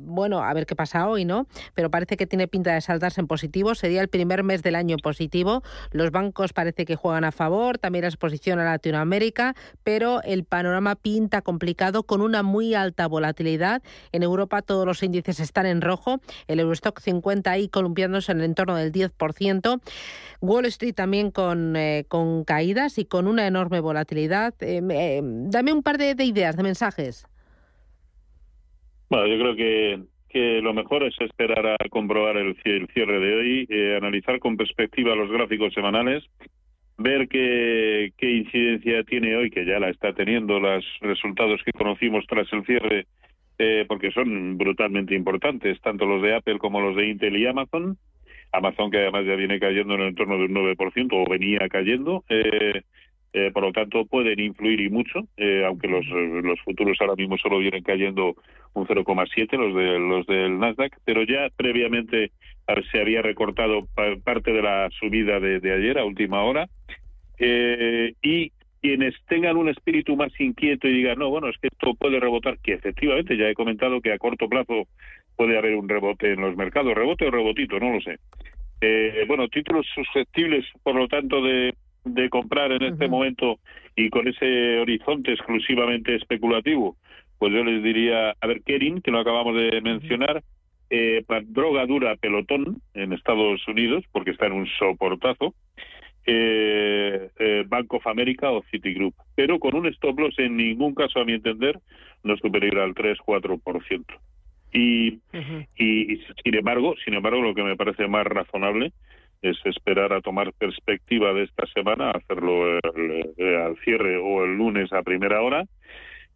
bueno, 0.00 0.42
a 0.42 0.52
ver 0.52 0.66
qué 0.66 0.76
pasa 0.76 1.08
hoy, 1.08 1.24
¿no? 1.24 1.46
Pero 1.74 1.90
parece 1.90 2.16
que 2.16 2.26
tiene 2.26 2.48
pinta 2.48 2.74
de 2.74 2.80
saltarse 2.80 3.20
en 3.20 3.26
positivo. 3.26 3.74
Sería 3.74 4.00
el 4.00 4.08
primer 4.08 4.42
mes 4.42 4.62
del 4.62 4.74
año 4.74 4.96
positivo. 4.96 5.62
Los 5.92 6.10
bancos 6.10 6.52
parece 6.52 6.84
que 6.84 6.96
juegan 6.96 7.24
a 7.24 7.32
favor, 7.32 7.78
también 7.78 8.02
la 8.02 8.08
exposición 8.08 8.58
a 8.58 8.64
Latinoamérica, 8.64 9.54
pero 9.84 10.22
el 10.22 10.44
panorama 10.44 10.96
pinta 10.96 11.42
complicado 11.42 12.02
con 12.02 12.20
una 12.20 12.42
muy 12.42 12.74
alta 12.74 13.06
volatilidad. 13.06 13.82
En 14.12 14.22
Europa 14.22 14.62
todos 14.62 14.86
los 14.86 15.02
índices 15.02 15.40
están 15.40 15.66
en 15.66 15.80
rojo. 15.80 16.20
El 16.48 16.60
Eurostock 16.60 17.00
50 17.00 17.50
ahí 17.50 17.68
columpiándose 17.68 18.32
en 18.32 18.38
el 18.38 18.44
entorno 18.44 18.76
del 18.76 18.92
10%. 18.92 19.80
Wall 20.40 20.66
Street 20.66 20.94
también 20.94 21.30
con, 21.30 21.76
eh, 21.76 22.04
con 22.08 22.44
caídas 22.44 22.98
y 22.98 23.04
con 23.04 23.26
una 23.26 23.46
enorme 23.46 23.80
volatilidad. 23.80 24.54
Eh, 24.60 24.80
eh, 24.90 25.20
dame 25.22 25.72
un 25.72 25.82
par 25.82 25.98
de 25.98 26.24
ideas, 26.24 26.56
de 26.56 26.62
mensajes. 26.62 27.26
Bueno, 29.10 29.26
yo 29.26 29.38
creo 29.40 29.56
que, 29.56 30.00
que 30.28 30.62
lo 30.62 30.72
mejor 30.72 31.02
es 31.02 31.20
esperar 31.20 31.66
a 31.66 31.88
comprobar 31.90 32.36
el, 32.36 32.56
cierre 32.62 33.18
de 33.18 33.34
hoy, 33.34 33.66
eh, 33.68 33.96
analizar 33.96 34.38
con 34.38 34.56
perspectiva 34.56 35.16
los 35.16 35.28
gráficos 35.28 35.74
semanales, 35.74 36.22
ver 36.96 37.26
qué, 37.26 38.12
incidencia 38.20 39.02
tiene 39.02 39.34
hoy, 39.34 39.50
que 39.50 39.66
ya 39.66 39.80
la 39.80 39.90
está 39.90 40.12
teniendo, 40.12 40.60
los 40.60 40.84
resultados 41.00 41.60
que 41.64 41.72
conocimos 41.72 42.24
tras 42.28 42.52
el 42.52 42.64
cierre, 42.64 43.06
eh, 43.58 43.84
porque 43.88 44.12
son 44.12 44.56
brutalmente 44.56 45.16
importantes, 45.16 45.80
tanto 45.80 46.06
los 46.06 46.22
de 46.22 46.36
Apple 46.36 46.58
como 46.58 46.80
los 46.80 46.94
de 46.94 47.08
Intel 47.08 47.36
y 47.36 47.46
Amazon. 47.46 47.98
Amazon 48.52 48.92
que 48.92 48.98
además 48.98 49.26
ya 49.26 49.34
viene 49.34 49.58
cayendo 49.58 49.94
en 49.94 50.02
el 50.02 50.08
entorno 50.08 50.38
de 50.38 50.44
un 50.44 50.54
9% 50.54 51.08
o 51.12 51.28
venía 51.28 51.68
cayendo. 51.68 52.24
Eh, 52.28 52.82
eh, 53.32 53.52
por 53.52 53.62
lo 53.62 53.70
tanto 53.70 54.06
pueden 54.06 54.40
influir 54.40 54.80
y 54.80 54.90
mucho, 54.90 55.20
eh, 55.36 55.62
aunque 55.64 55.86
los, 55.86 56.04
los 56.06 56.60
futuros 56.62 56.98
ahora 57.00 57.14
mismo 57.14 57.38
solo 57.38 57.58
vienen 57.58 57.84
cayendo 57.84 58.34
un 58.72 58.86
0,7 58.88 59.56
los 59.56 59.74
de 59.74 59.98
los 60.00 60.26
del 60.26 60.58
Nasdaq, 60.58 60.96
pero 61.04 61.22
ya 61.22 61.48
previamente 61.56 62.32
se 62.90 63.00
había 63.00 63.22
recortado 63.22 63.86
parte 64.24 64.52
de 64.52 64.62
la 64.62 64.88
subida 64.98 65.38
de, 65.38 65.56
ayer 65.72 65.98
a 65.98 66.04
última 66.04 66.42
hora. 66.42 66.68
Eh, 67.38 68.14
y 68.20 68.50
quienes 68.82 69.14
tengan 69.28 69.56
un 69.56 69.68
espíritu 69.68 70.16
más 70.16 70.32
inquieto 70.40 70.88
y 70.88 70.94
digan 70.94 71.18
no 71.18 71.30
bueno 71.30 71.48
es 71.48 71.56
que 71.58 71.68
esto 71.68 71.94
puede 71.94 72.20
rebotar 72.20 72.58
que 72.58 72.74
efectivamente 72.74 73.36
ya 73.36 73.48
he 73.48 73.54
comentado 73.54 74.00
que 74.00 74.12
a 74.12 74.18
corto 74.18 74.48
plazo 74.48 74.86
puede 75.36 75.56
haber 75.56 75.74
un 75.74 75.88
rebote 75.88 76.32
en 76.32 76.40
los 76.40 76.56
mercados 76.56 76.94
rebote 76.94 77.26
o 77.26 77.30
rebotito 77.30 77.78
no 77.78 77.94
lo 77.94 78.00
sé. 78.00 78.18
Bueno 79.26 79.48
títulos 79.48 79.86
susceptibles 79.94 80.66
por 80.82 80.94
lo 80.94 81.08
tanto 81.08 81.42
de 81.42 81.74
de 82.04 82.28
comprar 82.30 82.72
en 82.72 82.82
este 82.82 83.08
momento 83.08 83.58
y 83.96 84.08
con 84.10 84.26
ese 84.28 84.78
horizonte 84.78 85.32
exclusivamente 85.32 86.14
especulativo, 86.16 86.96
pues 87.38 87.52
yo 87.52 87.64
les 87.64 87.82
diría, 87.82 88.34
a 88.40 88.46
ver, 88.46 88.62
Kerin, 88.62 89.00
que 89.00 89.10
lo 89.10 89.20
acabamos 89.20 89.56
de 89.56 89.80
mencionar, 89.80 90.42
eh, 90.90 91.24
droga 91.46 91.86
dura 91.86 92.16
pelotón 92.16 92.82
en 92.94 93.12
Estados 93.12 93.66
Unidos, 93.68 94.04
porque 94.12 94.32
está 94.32 94.46
en 94.46 94.52
un 94.52 94.66
soportazo, 94.78 95.54
eh, 96.26 97.30
eh, 97.38 97.64
Bank 97.66 97.92
of 97.94 98.06
America 98.06 98.50
o 98.50 98.62
Citigroup, 98.70 99.14
pero 99.34 99.58
con 99.58 99.74
un 99.74 99.86
stop 99.86 100.18
loss 100.18 100.38
en 100.38 100.56
ningún 100.56 100.94
caso, 100.94 101.20
a 101.20 101.24
mi 101.24 101.32
entender, 101.32 101.78
no 102.22 102.36
superior 102.36 102.80
al 102.80 102.94
3-4%. 102.94 104.04
Y, 104.72 105.18
y, 105.76 106.12
y 106.12 106.22
sin 106.44 106.54
embargo, 106.54 106.94
sin 107.04 107.14
embargo, 107.14 107.40
lo 107.40 107.54
que 107.54 107.62
me 107.62 107.76
parece 107.76 108.06
más 108.06 108.24
razonable 108.24 108.92
es 109.42 109.56
esperar 109.64 110.12
a 110.12 110.20
tomar 110.20 110.52
perspectiva 110.52 111.32
de 111.32 111.44
esta 111.44 111.66
semana, 111.66 112.10
hacerlo 112.10 112.78
al 112.84 113.76
cierre 113.84 114.16
o 114.18 114.44
el 114.44 114.56
lunes 114.56 114.92
a 114.92 115.02
primera 115.02 115.42
hora 115.42 115.64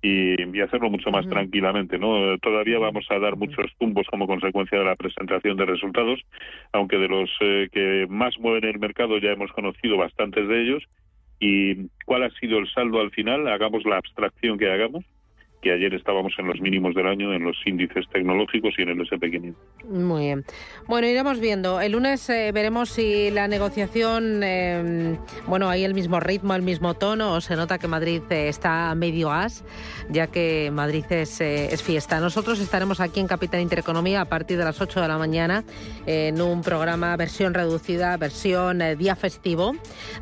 y, 0.03 0.61
hacerlo 0.61 0.90
mucho 0.90 1.11
más 1.11 1.29
tranquilamente. 1.29 1.99
no 1.99 2.38
Todavía 2.38 2.79
vamos 2.79 3.07
a 3.11 3.19
dar 3.19 3.37
muchos 3.37 3.71
tumbos 3.79 4.07
como 4.09 4.27
consecuencia 4.27 4.79
de 4.79 4.85
la 4.85 4.97
presentación 4.97 5.57
de 5.57 5.67
resultados, 5.67 6.21
aunque 6.73 6.99
de 6.99 7.09
los 7.09 7.31
eh, 7.40 7.69
que 7.73 8.07
más 8.09 8.38
mueven 8.38 8.64
el 8.64 8.79
mercado 8.79 9.19
ya 9.19 9.33
hemos 9.33 9.53
conocido 9.53 9.97
bastantes 9.97 10.49
de 10.49 10.62
ellos. 10.62 10.85
¿Y 11.40 11.88
cuál 12.07 12.23
ha 12.23 12.31
sido 12.31 12.59
el 12.59 12.69
saldo 12.69 13.01
al 13.01 13.11
final? 13.11 13.49
Hagamos 13.49 13.85
la 13.85 13.97
abstracción 13.97 14.59
que 14.59 14.71
hagamos 14.71 15.05
que 15.64 15.72
ayer 15.72 15.94
estábamos 15.94 16.35
en 16.38 16.46
los 16.46 16.61
mínimos 16.61 16.94
del 16.94 17.07
año 17.07 17.33
en 17.33 17.42
los 17.42 17.57
índices 17.64 18.05
tecnológicos 18.12 18.74
y 18.77 18.83
en 18.83 18.90
el 18.90 18.98
SP500. 18.98 19.55
Muy 19.88 20.24
bien. 20.27 20.44
Bueno, 20.87 21.07
iremos 21.07 21.40
viendo. 21.40 21.81
El 21.81 21.92
lunes 21.92 22.29
eh, 22.29 22.53
veremos 22.53 22.90
si 22.90 23.31
la 23.31 23.48
negociación, 23.48 24.42
eh, 24.44 25.16
bueno, 25.46 25.70
hay 25.70 25.85
el 25.85 25.94
mismo 25.94 26.20
ritmo, 26.20 26.55
el 26.55 26.61
mismo 26.61 26.92
tono, 26.92 27.33
o 27.33 27.40
se 27.40 27.57
nota 27.57 27.79
que 27.79 27.88
Madrid 27.88 28.20
eh, 28.29 28.48
está 28.48 28.94
medio 28.94 29.33
as, 29.33 29.64
ya 30.11 30.27
que 30.27 30.70
Madrid 30.70 31.07
es, 31.09 31.40
es, 31.40 31.83
fiesta. 31.83 32.20
Nosotros 32.20 32.61
estaremos 32.61 33.00
aquí 33.00 33.20
en 33.20 33.27
Capital 33.27 33.62
Intereconomía 33.62 34.20
a 34.20 34.27
partir 34.27 34.59
de 34.59 34.64
las 34.64 34.81
8 34.83 35.00
de 35.00 35.09
la 35.09 35.16
mañana 35.16 35.64
en 36.07 36.42
un 36.42 36.61
programa 36.61 37.16
versión 37.16 37.55
reducida, 37.55 38.14
versión 38.18 38.83
día 38.98 39.16
festivo, 39.16 39.72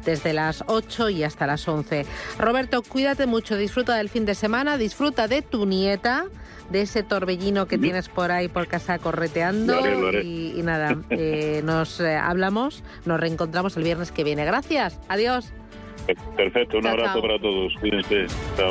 desde 0.05 0.33
las 0.33 0.63
8 0.69 1.11
y 1.11 1.25
hasta 1.25 1.49
las 1.49 1.67
11. 1.67 2.07
Roberto, 2.39 2.83
cuídate 2.83 3.27
mucho, 3.27 3.57
disfruta 3.57 3.97
del 3.97 4.09
fin 4.09 4.25
de 4.25 4.37
semana, 4.37 4.79
disfruta 4.79 5.27
de 5.27 5.32
tu 5.41 5.65
nieta, 5.65 6.27
de 6.71 6.83
ese 6.83 7.03
torbellino 7.03 7.67
que 7.67 7.79
tienes 7.79 8.09
por 8.09 8.31
ahí 8.31 8.49
por 8.49 8.67
casa 8.67 8.99
correteando. 8.99 9.81
Y, 10.23 10.61
nada, 10.63 10.99
eh, 11.11 11.61
nos 11.65 12.01
eh, 12.01 12.17
hablamos, 12.17 12.83
nos 13.05 13.21
reencontramos 13.21 13.77
el 13.77 13.85
viernes 13.85 14.11
que 14.11 14.25
viene. 14.25 14.45
Gracias, 14.45 15.01
adiós. 15.09 15.53
Perfecto, 16.37 16.79
un 16.79 16.87
abrazo 16.87 17.23
para 17.23 17.39
todos. 17.39 17.73
Cuídense. 17.81 18.27
Chao. 18.57 18.71